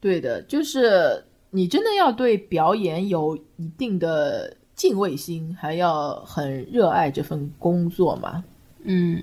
[0.00, 8.42] 对的，就是你真的要对表演有一定的敬畏心，还要很热爱这份工作嘛。
[8.82, 9.22] 嗯，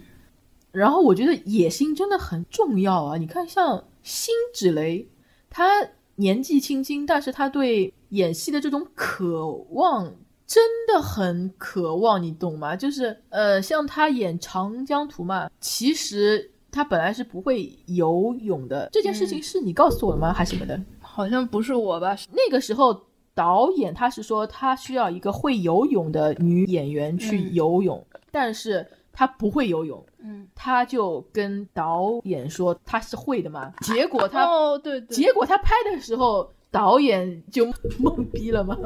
[0.72, 3.18] 然后我觉得野心真的很重要啊！
[3.18, 5.06] 你看，像辛芷蕾，
[5.50, 5.86] 她
[6.16, 10.10] 年纪轻轻，但是她对演戏的这种渴望
[10.48, 12.74] 真的很渴望，你懂吗？
[12.74, 20.32] 就是呃，像她演《长江图》嘛，其实她本来是不会游泳的，这件事情是你告诉我的吗？
[20.32, 20.82] 还是什么的？
[21.02, 22.16] 好像不是我吧？
[22.32, 23.09] 那个时候
[23.40, 36.52] 导演他是说他需要一个会游泳的女演员去嗯游泳，但是他不会游泳，嗯，他就跟导演说他是会的嘛，结果他、哦，对对，结果他拍的时候。
[36.72, 37.66] 导演就
[37.98, 38.78] 懵逼了嘛，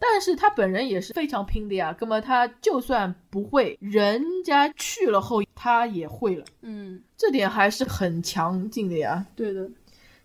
[0.00, 1.94] 但是他本人也是非常拼的呀。
[2.00, 9.26] 那么他就算不会，人家去了后他也会了，嗯，这点还是很强劲的呀。
[9.36, 9.68] 对的，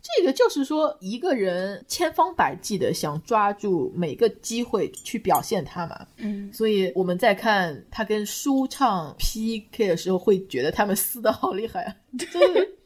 [0.04, 6.06] 这个就是说，一个人千方百计的想抓住每个机会去表现他嘛。
[6.18, 11.96] 嗯，所以我们在看他跟舒畅 PK 的时候，会觉得他们撕的好厉害啊！
[12.20, 12.78] 就是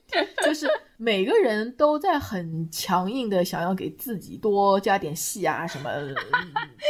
[0.46, 6.16] 就是每个人都在很强硬的想要给自己多加点戏啊，什么嗯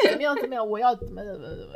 [0.10, 1.74] 怎么样怎么样，我要怎么怎么怎么。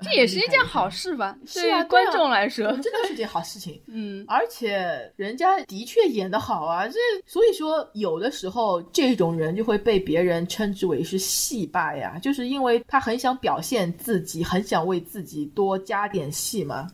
[0.00, 1.36] 这也是一件好事吧？
[1.46, 3.80] 是啊对于观众来说，真的是件好事情。
[3.86, 16.86] 嗯，而且人家的确演得好啊，这所以说有的时候这种人就会被别人称之为是戏霸呀，就是因为他很想表现自己，很想为自己多加点戏嘛。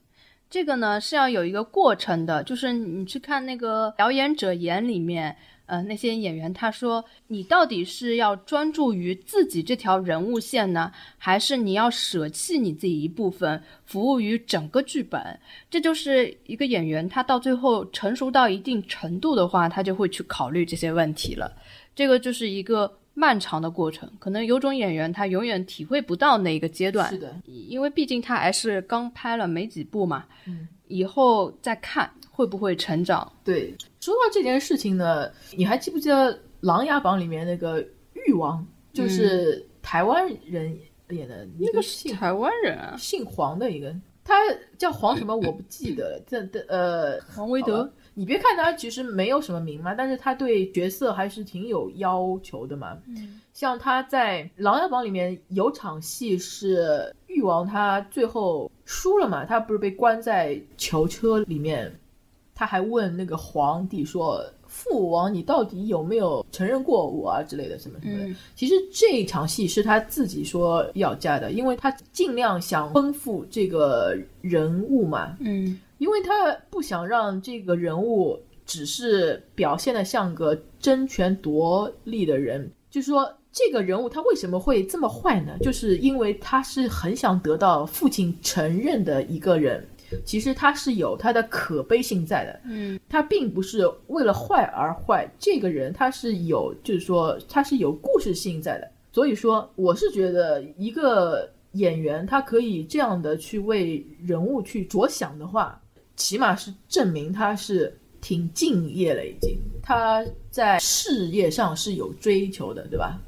[0.49, 5.35] 这个呢是要有一个过程的，就是你去看那个表演者眼里面，
[5.73, 15.41] 呃，那些演员他说，你到底是要专注于自己这条人物线呢，还是你要舍弃你自己一部分，服务于整个剧本？
[15.71, 21.51] 这就是一个演员他到最后成熟到一定程度的话，他就会去考虑这些问题了。
[21.95, 22.99] 这个就是一个。
[23.15, 33.31] 漫长的过程，可能有种演员他永远体会不到那一个阶段，是的，因为毕竟他还是刚拍了没几部嘛，嗯，以后再看会不会成长。
[33.45, 37.81] 对，说到这件事情呢，你还记不记得《琅琊榜》里面那个
[38.15, 40.75] 誉王，就是台湾人
[41.11, 42.15] 演的那个姓？
[42.15, 43.95] 台湾人啊，姓黄的一个，
[44.25, 44.35] 他
[44.79, 47.93] 叫黄什么我不记得了，这的呃黄维德。
[48.15, 52.99] 你别看他其实没有什么名嘛，但是他对角色还是挺有要求的嘛。
[53.07, 61.91] 嗯，像他在《琅琊榜》里面有场戏是誉王，他最后输了嘛，他不是被关在囚车里面，
[62.55, 75.35] 他还问那个皇帝说：“父王，你到底有没有承认过我啊之类的什么什么的？”其实这一场戏是他自己说要加的，因为他尽量想丰富这个人物嘛。
[75.41, 75.81] 嗯。
[76.03, 78.37] 因为他不想让这个人物
[78.67, 85.57] 只是表现的像个争权夺利的人，就是说这个人物他为什么会这么坏呢？
[85.61, 89.87] 就是因为他是很想得到父亲承认的一个人，
[90.25, 92.61] 其实他是有他的可悲性在的。
[92.65, 98.91] 嗯，他并不是为了坏而坏，这个人他是有，就是说他是有故事性在的。
[99.13, 105.79] 所以说，我是觉得一个演员他可以这样的去为人物去着想的话。
[106.17, 113.19] 起码是证明他是挺敬业了，已经他在事业上是有追求的，对吧？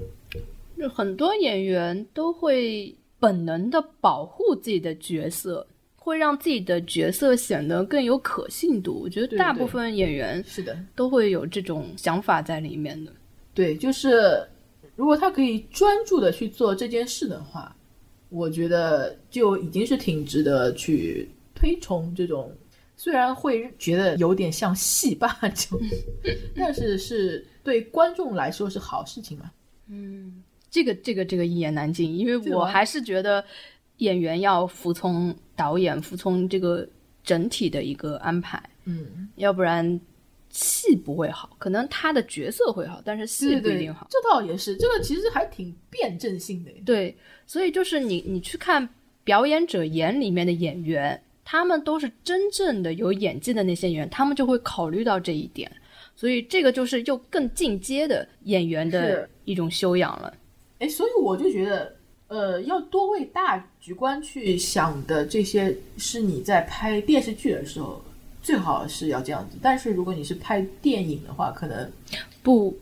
[0.79, 5.67] 就很多演员都会本能的保护自己的角色，
[5.97, 9.01] 会让自己的角色显得更有可信度。
[9.03, 13.13] 我觉得大部分演员是的，都会有这种想法在里面的。
[13.55, 14.47] 对，就是
[14.95, 17.75] 如果他可以专注的去做这件事的话，
[18.29, 22.53] 我觉得就已经是挺值得去推崇这种。
[23.05, 25.79] 虽然会觉得有点像戏霸就，
[26.57, 29.51] 但是是对观众来说是好事情嘛。
[29.89, 33.45] 嗯，这个这个这个一言难尽，因为我还是觉得
[33.99, 36.89] 演员要服从导演，服从这个
[37.23, 38.59] 整体的一个安排。
[38.85, 40.01] 嗯，要不然
[40.49, 44.07] 戏不会好，可能他的角色会好，但是戏不一定好。
[44.09, 46.71] 这倒也是，这个其实还挺辩证性的。
[46.87, 47.15] 对，
[47.47, 48.89] 所以就是你你去看
[49.25, 51.21] 表演者眼里面的演员。
[51.45, 55.71] 他们都是真正的有演技的那些演员，他们就会考虑到这一点，
[56.17, 60.33] 所以这个就是又更进阶的演员的一种修养了。
[60.79, 61.95] 哎，所以我就觉得，
[62.29, 68.03] 呃，要多为大局观去想的这些，是你在拍电视剧的时候
[68.43, 69.57] 最好是要这样子。
[69.63, 71.91] 但是如果你是拍电影的话，可能
[72.43, 72.77] 不，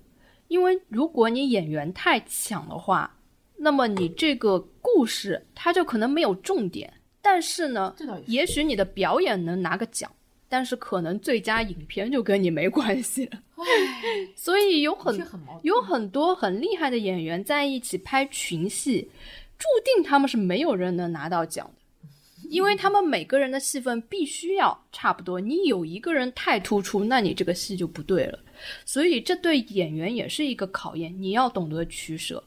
[0.49, 3.15] 因为如果你演员太强的话，
[3.57, 6.93] 那么你这个故事它就可能没有重点。
[7.23, 7.95] 但是呢，
[8.27, 10.11] 也许你的表演能拿个奖，
[10.49, 13.41] 但是可能最佳影片就跟你没关系了。
[14.35, 15.25] 所以有很
[15.63, 19.09] 有很多很厉害的演员在一起拍群戏，
[19.57, 22.09] 注定他们是没有人能拿到奖的，
[22.49, 25.41] 因为他们每个人的戏份必须要差不多。
[25.41, 28.39] 你有一个人太突出，那你这个戏就不对了。
[28.85, 32.43] 所以这对演员也是一个考验，你要懂得取舍。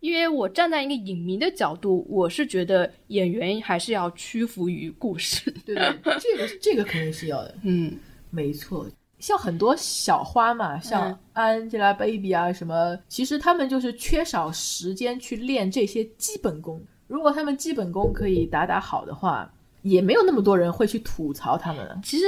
[0.00, 5.50] 因为我站在一个影迷的角度，我是觉得演员还是要屈服于故事。
[5.64, 7.54] 对 对，这个这个肯定是要的。
[7.62, 7.92] 嗯，
[8.30, 8.86] 没错。
[9.18, 16.80] 像很多小花嘛，像 Angelababy 啊什么，其实他们就是缺少时间去练这些基本功。
[17.06, 19.50] 如果他们基本功可以打打好的话，
[19.82, 22.00] 也没有那么多人会去吐槽他们。
[22.04, 22.24] 其实，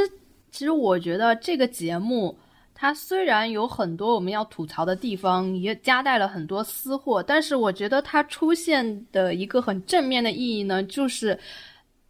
[0.51, 2.37] 其实我觉得这个节目。
[2.81, 11.37] 它虽然有很多我们要吐槽的地方，也夹带了很多私货，但是我觉得它出现的一个很正面的意义呢，就是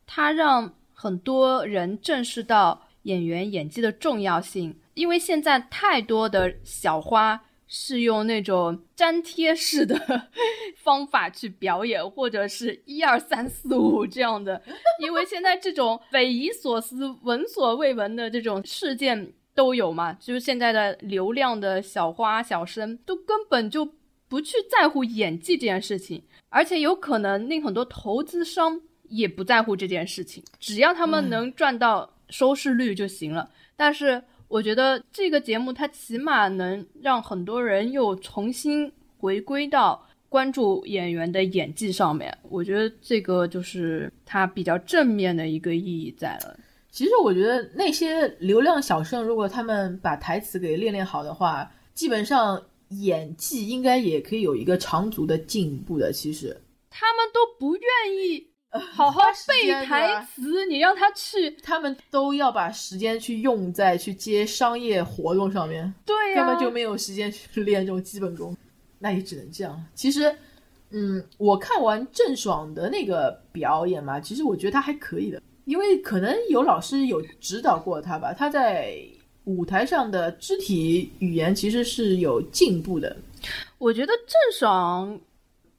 [0.06, 4.78] 它让很多人正视到演员演技的重要性。
[4.92, 9.98] 因为现在太多的小花是用那种粘贴式的
[10.76, 14.60] 方法去表演，或者是一二三四五这样的。
[15.00, 19.32] 因为现在这种匪夷所思、闻所未闻的这种事件。
[19.58, 23.84] 都有嘛，就是现在的流量的小花小生都根本就
[24.28, 33.50] 不去在乎演技这件事情，而且有可能那很多投资商也不在乎这件事情，只要他们能赚到收视率就行了。
[33.74, 46.56] 但是我觉得这个节目它起码能让很多人又重新回归到关注演员的演技上面，我觉得这个就是它比较正面的一个意义在了。
[46.98, 56.12] 其实我觉得那些流量小生，如果他们把台词给练练好的话，基本上演技应该也可以有一个长足的进步的。
[56.12, 56.60] 其实
[56.90, 57.82] 他们都不愿
[58.16, 68.56] 意好好背台词，你让他去，他们都要把时间去用在去接商业活动上面，对呀，根本就没有时间去 练这种基本功。
[68.98, 69.80] 那也只能这样。
[69.94, 70.34] 其实，
[70.90, 75.40] 嗯，我看完郑爽的那个表演嘛，其实我觉得她还可以的。
[75.68, 78.98] 因为可能有老师有指导过他吧，他在
[79.44, 83.14] 舞台上的肢体语言其实是有进步的。
[83.76, 85.20] 我觉得郑爽，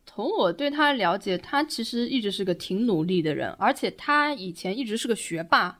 [0.05, 5.79] 从我对他了解，他其实一直是个挺努力的人，而且他以前一直是个学霸，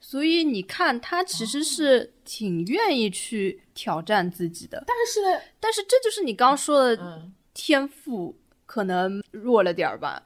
[0.00, 4.82] 所以你看他其实是挺愿意去挑战自己的。
[4.84, 7.22] 但是呢，但是这就是你刚刚说的
[7.54, 8.34] 天赋
[8.66, 10.20] 可能弱了点儿吧。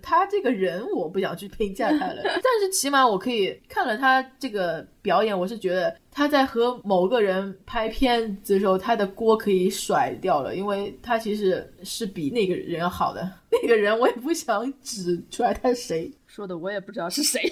[0.00, 13.28] 他这个人我不想去评价他了， 但是起码我可以看了他这个表演，我是觉得他在和某个人拍片子的时候，他的锅可以甩掉了，因为他其实是比那个人要好的。
[13.50, 17.42] 那个人我也不想指出来他是谁，说的我也不知道是谁。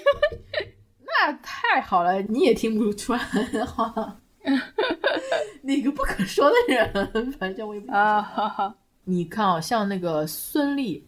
[1.05, 3.21] 那太好了，你也听不出来
[3.53, 4.21] 的话，
[5.63, 8.75] 那个不可说的人，反正我也不啊。
[9.05, 11.03] 你看啊，像那个孙俪。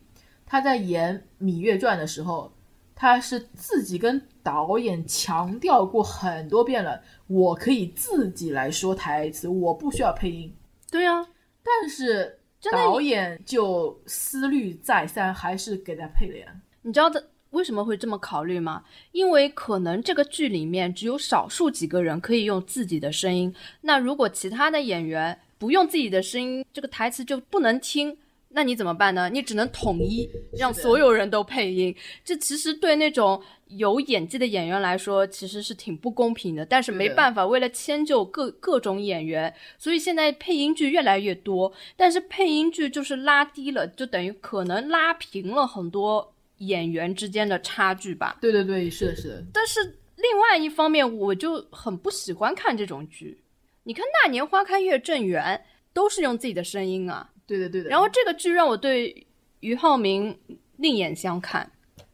[0.46, 2.52] 他在演《芈月传》的时候，
[2.94, 10.54] 他是自己跟导演强调过很多遍了，我可以自己来说台词，我不需要配音。
[10.90, 11.26] 对呀，
[11.62, 12.38] 但是
[12.70, 16.46] 导演就思虑再三，还是给他配了呀。
[16.82, 18.84] 你知道他为什么会这么考虑吗？
[19.12, 28.16] 因为可能这个剧里面只有少数几个人可以用自己的声音，那如果其他的演员不用自己的声音，这个台词就不能听。
[28.55, 29.28] 那你怎么办呢？
[29.28, 31.94] 你只能统一让所有人都配音，
[32.24, 36.64] 这其实对那种有演技的演员来说，其实是挺不公平的。
[36.64, 41.72] 但是没办法，为了迁就各各种演员，所以现在配音剧越来越多。
[41.97, 48.39] 但是配音剧就是拉低了，就等于可能拉平了很多演员之间的差距吧。
[48.40, 49.44] 对对对，是的，是的。
[49.52, 53.43] 但是另外一方面，我就很不喜欢看这种剧。
[53.82, 55.60] 你看《那年花开月正圆》，
[55.93, 57.31] 都是用自己的声音啊。
[57.46, 57.90] 对的，对的。
[57.90, 59.26] 然后这个剧让我对
[59.60, 60.36] 俞灏明
[60.76, 61.70] 另眼相看。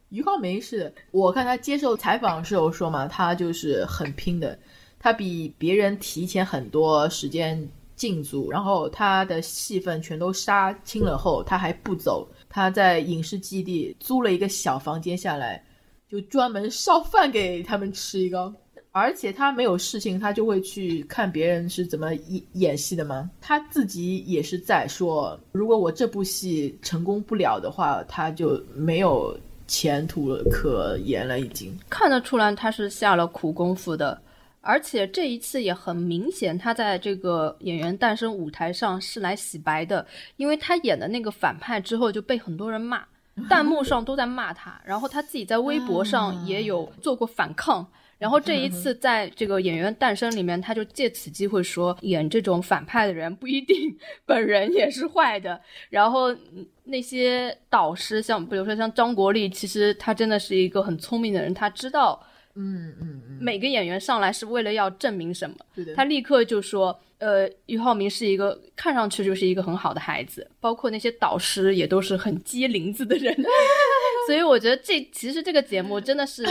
[0.09, 4.57] 俞灏明是我看他接受采访时候说嘛，他就是很拼的，
[4.99, 15.63] 他比别人提前很多时间进组，然后他的戏份全都杀青了后，他还不走，他在影视基地租了一个小房间下来，
[16.09, 18.53] 就专门烧饭给他们吃一个。
[18.93, 23.29] 而且他没有事情，他就会去看别人是怎么演演戏的吗？
[23.39, 29.33] 他自己也是在说，如果我这部戏成功不了的话，他就没有
[29.65, 31.39] 前途可言了。
[31.39, 34.21] 已经看得出来，他是下了苦功夫的。
[34.59, 40.05] 而且这一次也很明显，他在这个演员诞生舞台上是来洗白的，
[40.35, 43.03] 因为他演的那个反派之后就被很多人骂，
[43.49, 47.87] 弹幕上都在骂他，然后他自己在微博上也有做过反抗。
[48.21, 55.59] 然后这一次在这个演员诞生里面，他就借此机会说，演这种反派的人不一定本人也是坏的。
[55.89, 56.27] 然后
[56.83, 62.23] 那些导师，像比如说像张国立，其实他真的是一个很聪明的人，他知道，
[62.53, 65.55] 嗯嗯嗯，每个演员上来是为了要证明什么。
[65.95, 73.35] 他立刻就说，呃，俞灏明是一个看上去就是一个很好的孩子，包括那些导师也都是很接灵子的人。
[74.29, 76.45] 所以我觉得这其实这个节目真的是。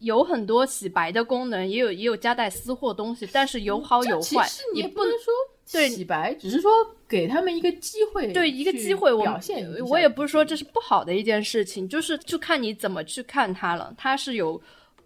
[0.00, 4.46] 有很多洗白的功能，也有也有夹带私货东西，但是有好有坏。
[4.74, 5.32] 你不能说
[5.72, 6.70] 对洗白，只是说
[7.08, 9.66] 给他们一个机会，对一个机会，我表现。
[9.88, 13.94] 我也不是说这是不好的一件事情，就是就看你怎么去看它了。
[13.96, 14.60] 它是有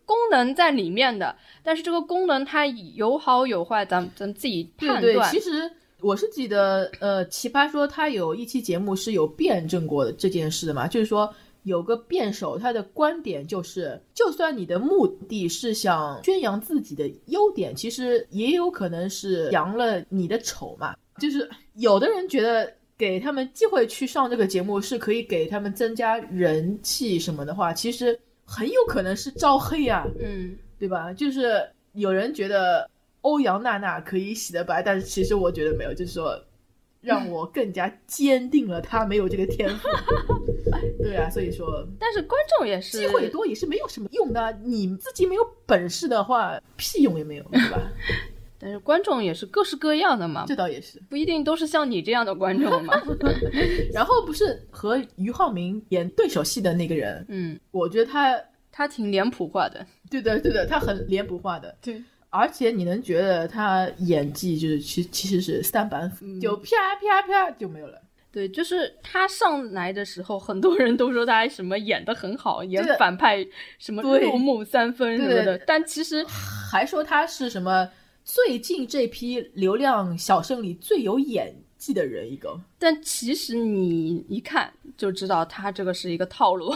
[0.04, 5.30] 功能在里面的，但是这个功能它有好有坏，咱咱自己判断。
[5.30, 11.32] 其实我是记得，呃，奇葩说他有一期节目是有辩证过的这件事的嘛，就是说。
[11.64, 20.94] 有个辩手，他的观点就是，就算你的目的是想宣扬自己的优点，其实也有可能是扬了你的丑嘛。
[21.18, 31.12] 就是有的人觉得给他们机会去上这个节目是可以给他们增加人气什么的话，其实很有可能是招黑啊，嗯，对吧？
[31.12, 31.62] 就是
[31.92, 32.88] 有人觉得
[33.20, 36.42] 欧阳娜娜可以洗得白，但是其实我觉得没有，就是说。
[37.02, 39.88] 让我更加坚定了他没有这个天赋。
[41.02, 44.52] 对啊，所以说，但是观众也是机会多也是没有什么用的。
[44.64, 47.90] 你自己没有本事的话，屁用也没有，对吧？
[48.62, 52.94] 但是观众也是各式各样的嘛，这倒也是，不一定都是像你这样的观众嘛。
[53.92, 58.38] 然后不是和俞灏明演对手戏的那个人，嗯，我觉得他
[58.70, 59.86] 他挺脸谱化的。
[60.10, 61.74] 对的，对的，他很脸谱化的。
[61.80, 66.66] 对，而且你能觉得他演技就是其其实是三板斧，就啪
[67.00, 67.98] 啪啪就没有了。
[68.32, 73.44] 对，就是他上来的时候，很多人都说他什么演的很好，演反派
[73.78, 75.58] 什么对入木三分什么的。
[75.66, 76.24] 但其实
[76.70, 77.88] 还说他是什么
[78.24, 82.56] 最近这批流量小生里最有演技的人一个。
[82.78, 86.72] 但其实你一看就知道，他这个是一个套路。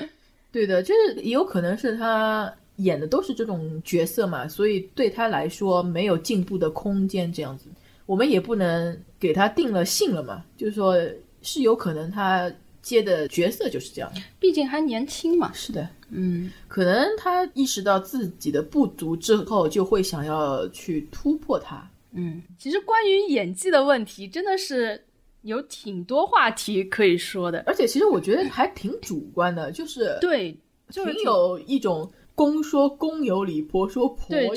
[0.52, 7.32] 对的，就是也有可能是他演的都是这种角色嘛，所以对他来说没有进步的空间。
[7.32, 7.66] 这样子，
[8.08, 10.96] 我们也不能给他定了性了嘛，就是说
[11.42, 14.10] 是有可能他接的角色就是这样。
[14.40, 15.52] 毕竟还年轻嘛。
[15.52, 21.86] 是的，嗯，可能他意识到自己的不足之后，就会想要去突破它。
[22.12, 25.04] 嗯，其实关于演技的问题，真的是
[25.42, 27.62] 有挺多话题可以说的。
[27.66, 30.58] 而且其实我觉得还挺主观的，就是对，
[30.88, 34.56] 就是挺有一种公说公有理，婆说婆有理。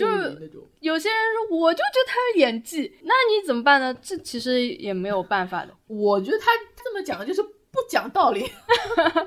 [0.82, 1.18] 有些人
[1.50, 3.92] 说，我就觉得他有演技，那你怎么办呢？
[4.04, 5.74] 这其实也没有办法的。
[5.88, 8.42] 我觉得他这么讲就是不讲道理。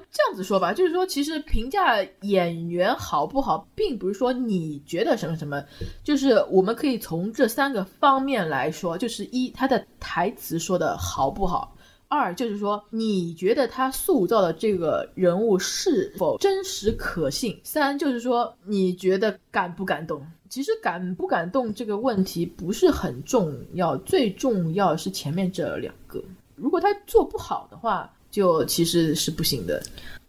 [0.08, 5.60] 这样子说吧，就是说，其实评价演员好不好，并不是说你觉得什么什么，
[6.04, 11.73] 就是我们可以从这三个方面来说，就是一他的台词说的好不好。
[12.14, 17.58] 二就是说，你觉得他塑造的这个人物是否真实可信？
[17.64, 20.24] 三就是说，你觉得感不感动？
[20.48, 26.22] 其实感不感动这个问题不是很重要，最重要是前面这两个。
[26.54, 29.82] 如果他做不好的话，就其实是不行的。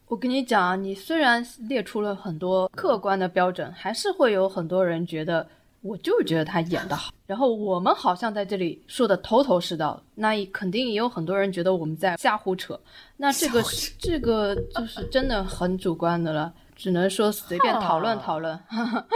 [0.08, 5.48] 我跟你讲啊，你虽然列出了很多客观的标准，还是会有很多人觉得，
[5.86, 7.14] 我就是觉得他演的好。
[7.28, 12.80] 然后我们好像在这里说的头头是道，那肯定也有很多人觉得我们在瞎胡扯。
[13.18, 13.64] 那这个
[14.00, 18.60] 这个就是真的很主观的了，只能说随便讨论讨论。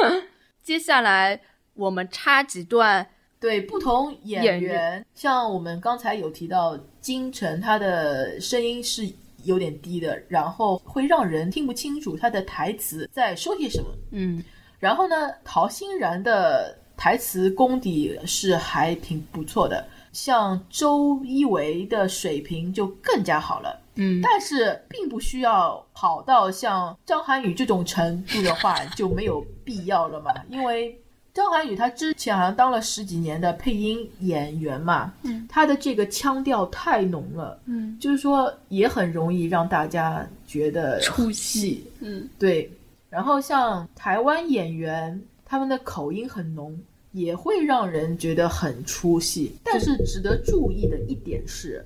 [0.61, 1.41] 接下来
[1.73, 3.07] 我们插几段，
[3.39, 9.09] 对不同演演员，像我们刚才有提到金晨，他的声音是
[9.43, 13.87] 有点低的，然后会让人听不清楚他的台词在说些什么。
[14.11, 14.43] 嗯，
[14.79, 23.79] 然后呢，陶欣然的台词功底是还挺不错的，像周一围的水平就更加好了。
[24.01, 30.33] 嗯但是并不需要好到像张涵予这种程度的话， 就没有必要了嘛。
[30.49, 30.97] 因为
[31.33, 41.85] 张涵予他之前好像当了十几年的配音演员嘛，嗯，他的这个腔调太浓了，嗯就是说也很容易让大家觉得出戏。
[41.99, 42.71] 嗯对，
[43.09, 46.79] 然后像台湾演员，他们的口音很浓，
[47.11, 49.55] 也会让人觉得很出戏。
[49.63, 51.85] 但是值得注意的一点是，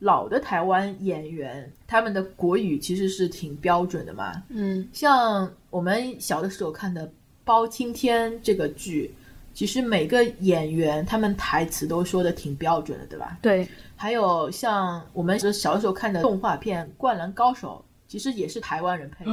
[0.00, 4.42] 老的台湾演员他们的国语其实是挺标准的嘛。
[4.48, 7.06] 嗯像我们小的时候看的
[7.44, 9.14] 《包青天》这个剧，
[9.54, 13.38] 其实每个演员他们台词都说的挺标准的，对吧？
[13.40, 19.32] 对，还有像我们小的时候看的动画片《灌篮高手》，其实也是台湾人配的。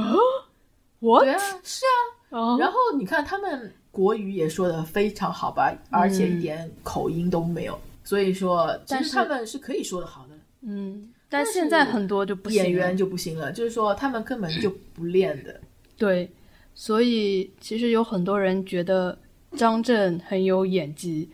[1.02, 1.98] 我对啊，是啊。
[2.38, 10.34] 哦然后你看他们国语也说的非常好吧，而且一点口音都没有，所以说其但是实他们是可以说的好的。
[10.62, 15.60] 嗯，但现在很多就不行了演员就不行了，就是说他们根本就不练的。
[15.98, 16.30] 对，
[16.74, 19.18] 所以其实有很多人觉得
[19.56, 21.28] 张震很有演技，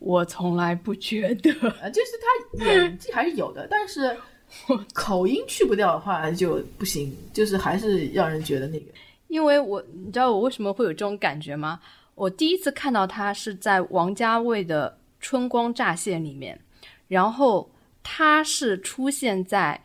[0.00, 1.50] 我从来不觉得。
[1.80, 4.14] 啊，就是他演技还是有的，但是
[4.92, 8.84] 口音去不掉的话就不行，就是还是让人觉得那个。
[9.32, 11.80] 因为我，你知道我为什么会有这种感觉吗？
[12.14, 14.90] 我第一次看到他是在王家卫的
[15.20, 16.60] 《春光乍泄》里面，
[17.08, 17.70] 然后
[18.02, 19.82] 他是出现在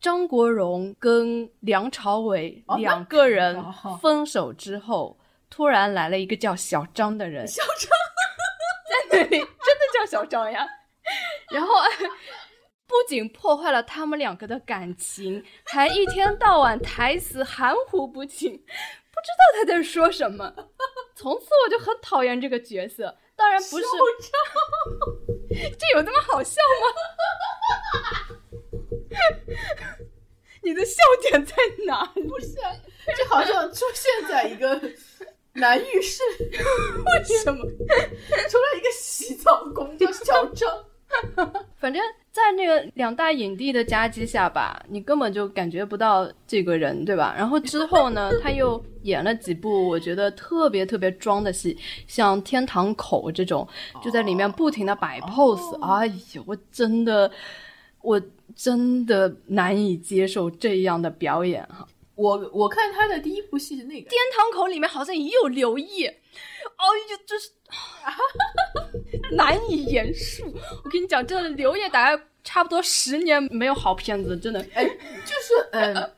[0.00, 3.60] 张国荣跟梁朝伟两个人
[4.00, 5.18] 分手之后，
[5.50, 7.90] 突然来了一个叫小张的人，小张，
[9.10, 10.64] 在那里真的叫小张呀。
[11.50, 11.74] 然后
[12.94, 20.54] 不仅破坏了他们两个的感情， 还一天到晚台词含糊不清，不知道他在说什么。
[21.16, 23.16] 从此我就很讨厌这个角色。
[23.34, 23.84] 当然不是，
[25.76, 26.86] 这有那么好笑吗？
[30.62, 32.22] 你的笑点在哪里？
[32.22, 32.70] 不是啊，
[33.18, 34.80] 就好像出现在一个
[35.54, 37.64] 男浴室，为什么？
[37.64, 40.84] 出来一个洗澡工叫小张。
[41.76, 42.00] 反正，
[42.34, 47.32] 在那个两大影帝的夹击下吧，你根本就感觉不到这个人，对吧？
[47.38, 51.78] 然后之后呢，他又演了几部我觉得特别特别装的戏，
[52.08, 53.64] 像《天堂口》这种，
[54.02, 57.30] 就在里面不停的摆 pose，、哎呦，我真的，
[58.02, 58.20] 我
[58.56, 61.86] 真的难以接受这样的表演哈。
[62.16, 66.16] 我我看他的第一部戏是那个《天堂口》里面好像也有刘烨，
[66.78, 67.50] 哦哟，就是。
[69.32, 70.44] 难以言述。
[70.84, 74.60] 我跟你讲，真的刘烨大概差不多十年没有好片子，真的。
[74.74, 76.10] 哎，就是嗯，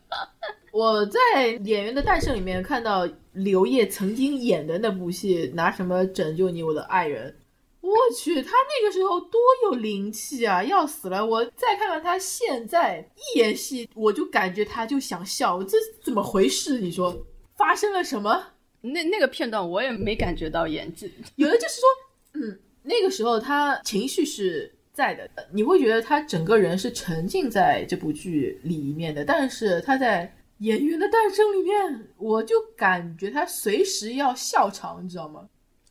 [0.72, 1.20] 我在
[1.64, 7.34] 《演员的诞生》里面看到刘烨曾经演的那部戏，拿什么拯救你，我的爱人。
[7.80, 11.24] 我去，他那个时候多有灵气啊，要死了！
[11.24, 16.80] 我再看看他现在一演戏，我就感觉他就想笑，这怎么回事？
[16.80, 17.16] 你说
[17.56, 18.44] 发生了什么？
[18.92, 21.88] 那那个片段我也没感觉到演技，有的就是说，
[22.34, 35.48] 嗯，那个时候他情绪是在的，你会觉得他整个人是沉浸在这部剧里面的，但是他在演员的诞生里面，我就感觉他随时要笑场，你知道吗？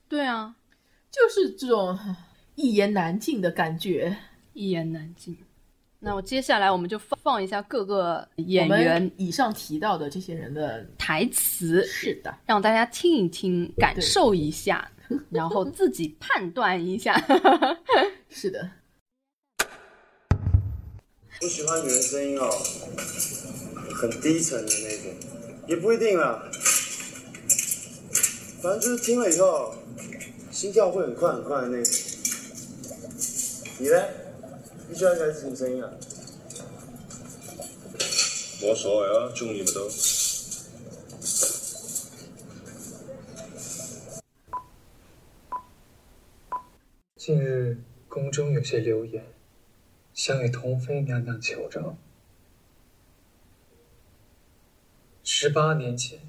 [0.08, 0.56] 对啊，
[1.12, 1.98] 就是这种
[2.56, 4.18] 一言难尽的感觉，
[4.54, 5.38] 一言难尽。
[6.06, 14.88] 那我接下来我们就放放一下各个演员以上提到的这些人的台词，是的，让大家听一听，感受一下，
[15.32, 17.20] 然后自己判断一下。
[18.30, 18.70] 是的。
[21.42, 22.52] 我喜欢女人声音哦，
[23.96, 25.12] 很低沉的那种，
[25.68, 26.40] 也不一定啦，
[28.62, 29.74] 反正就是听了以后，
[30.52, 31.94] 心跳会很快很快的那种。
[33.80, 34.04] 你呢？
[34.88, 35.90] 你喜欢男子什么声音啊？
[38.62, 39.90] 冇所谓啊，中意咪得。
[47.16, 49.26] 近日宫中有些流言，
[50.14, 51.98] 想与同妃娘娘求证。
[55.24, 56.20] 十八年前，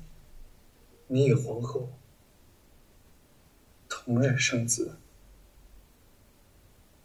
[1.08, 1.90] 你与皇后
[3.88, 4.96] 同日生子。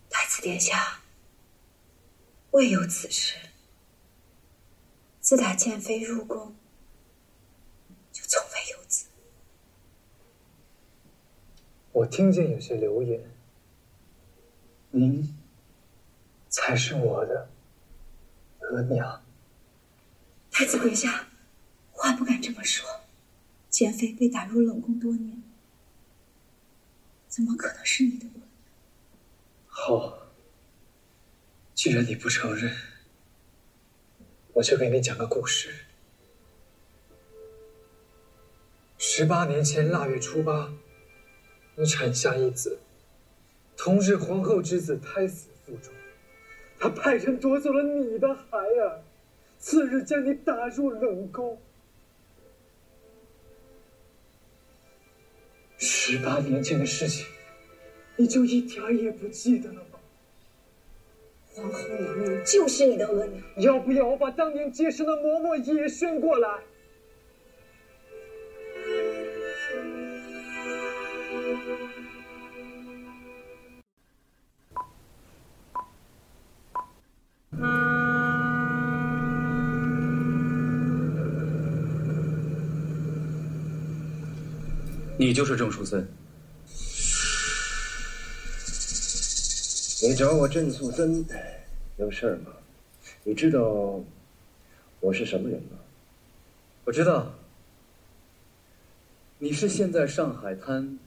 [0.10, 0.91] 太子殿下。
[2.52, 3.36] 未有此事。
[5.22, 6.56] 自打建妃入宫，
[8.12, 9.08] 就从未有子。
[11.94, 13.32] 我听见有些流言，
[14.90, 15.38] 您
[16.50, 17.50] 才是我的
[18.60, 19.24] 额娘。
[20.50, 21.30] 太子殿下，
[21.92, 22.86] 话不敢这么说。
[23.70, 25.42] 建妃被打入冷宫多年，
[27.30, 28.48] 怎么可能是你的额娘？
[29.68, 30.18] 好。
[31.82, 32.72] 既然你不承认，
[34.54, 35.74] 我就给你讲个故事。
[39.00, 40.72] 十八年前腊月初八，
[41.74, 42.78] 你产下一子，
[43.76, 45.92] 同日皇后之子胎死腹中，
[46.78, 49.02] 他派人夺走了你的孩儿，
[49.58, 51.60] 次日将你打入冷宫。
[55.80, 57.26] 十八年前的事情，
[58.18, 59.91] 你就一点也不记得了吗
[61.62, 66.50] 皇后娘娘就是你的额娘，要不要我把当年接生的嬷嬷也宣过来？
[85.20, 86.08] 你就是郑树森。
[90.04, 91.24] 你找我郑素贞
[91.98, 92.52] 有事儿吗？
[93.24, 94.00] 你知道
[95.00, 95.78] 我是什么人吗？
[96.86, 97.34] 我知道，
[99.38, 100.98] 你是现在上海滩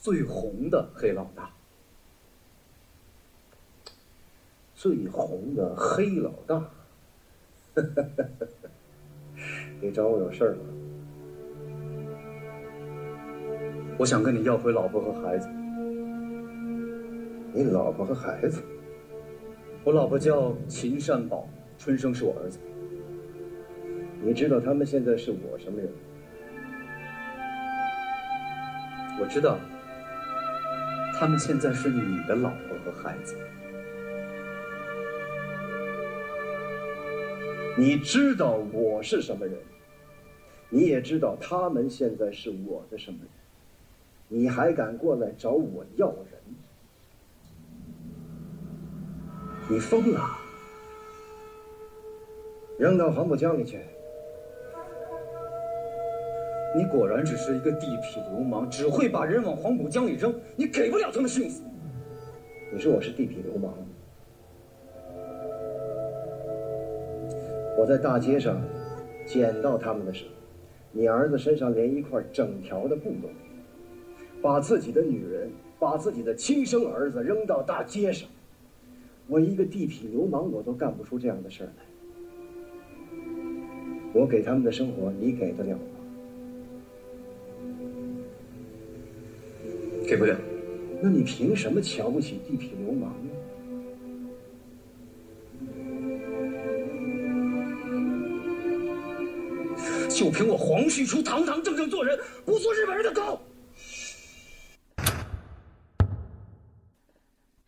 [0.00, 1.50] 最红的黑老大。
[4.74, 6.70] 最红的黑老大，
[9.80, 10.62] 你找我有事儿吗？
[13.96, 15.48] 我想跟你要回老婆和孩子。
[17.56, 18.60] 你老婆和孩子，
[19.84, 21.48] 我老婆叫秦善宝，
[21.78, 22.58] 春生是我儿子。
[24.20, 25.88] 你知道他们现在是我什么人？
[29.20, 29.56] 我知道，
[31.14, 33.36] 他们现在是你的老婆和孩子。
[37.78, 39.56] 你知道我是什么人？
[40.70, 43.28] 你也知道他们现在是我的什么人？
[44.40, 46.26] 你还敢过来找我要人？
[49.68, 50.20] 你疯了！
[52.78, 53.78] 扔到黄浦江里去！
[56.76, 61.62] 你果然只是一个地痞流氓，只会把人往黄浦江里扔，你给不了他们幸福。
[62.72, 63.72] 你说我是地痞流氓？
[67.78, 68.60] 我在大街上
[69.24, 70.30] 捡到他们的时候，
[70.92, 78.28] 你儿子身上连一块整条的布都没有，把自己的女人，把自己的亲生儿子扔到大街上。
[79.26, 81.84] 我一个地痞流氓，我都干不出这样的事儿来。
[84.12, 85.82] 我给他们的生活，你给得了吗？
[90.06, 90.36] 给不了。
[91.02, 93.30] 那你凭什么瞧不起地痞流氓呢？
[100.08, 103.40] 就凭我黄旭初堂堂正正做人，不做日本人的狗。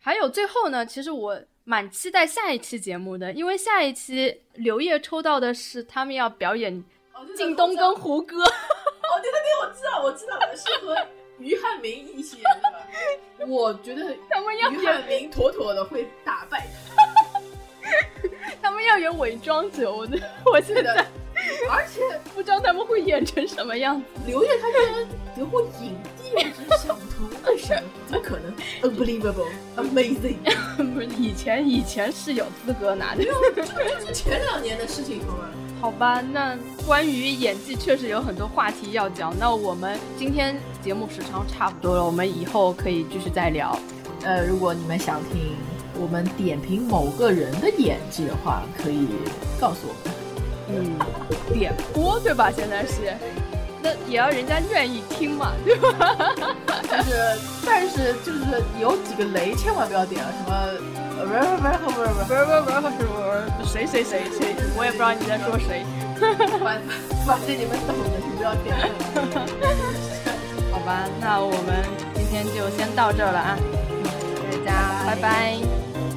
[0.07, 6.81] 还有最后呢，其实我蛮期待下一期节目的，因为下一期刘烨抽到的是他们要表演
[7.35, 8.41] 靳东跟胡歌。
[8.41, 10.95] 哦，对对对，我知道，我知道，是和
[11.39, 13.45] 于汉民一起演的吧？
[13.49, 16.95] 我觉得他们要于汉民妥妥的会打败他。
[18.63, 20.17] 他们要演伪装者，我的，
[20.49, 21.05] 我现在，
[21.69, 22.01] 而且
[22.33, 24.07] 不知道他们会演成什么样子。
[24.25, 25.05] 刘烨他居然
[25.35, 25.99] 得过影
[26.77, 27.81] 想不通，为什么？
[28.07, 30.37] 怎么可能？Unbelievable，amazing！
[30.93, 33.23] 不是以前以前是有资格拿的，
[33.55, 35.49] 这是前两年的事情，好吗？
[35.79, 39.33] 好吧，那关于演技确实有很多话题要讲。
[39.37, 43.77] 那我们今天节目时长差不多了，我们以后可以继续再聊。
[44.23, 45.55] 呃，如果你们想听
[45.99, 49.07] 我们点评某个人的演技的话，可以
[49.59, 50.13] 告诉我们。
[50.69, 50.97] 嗯，
[51.53, 52.51] 点播对吧？
[52.51, 53.15] 现在是，
[53.81, 56.15] 那也要人家愿意听嘛， 对吧？
[56.83, 58.39] 就是，但是就是
[58.79, 60.51] 有几个雷千万不要点啊，什么，
[61.25, 63.05] 不是不是不是不是不是不是不是
[63.57, 65.85] 不是谁谁谁谁，我也不知道你在说谁，
[66.59, 66.81] 反
[67.25, 68.75] 反正你们懂的，你不要点。
[70.71, 71.83] 好吧，那我们
[72.15, 73.57] 今天就先到这儿了啊，
[74.65, 75.57] 大家拜拜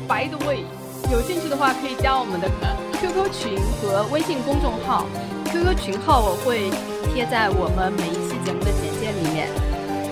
[0.09, 0.65] ，by the way。
[1.11, 2.49] 有兴趣的话可以加我们的
[2.93, 5.05] QQ 群和微信公众号
[5.47, 6.71] ，QQ 群号我会
[7.13, 9.49] 贴在我们每一期节目的简介里面。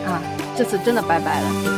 [0.04, 0.20] 啊，
[0.56, 1.77] 这次真的拜拜了。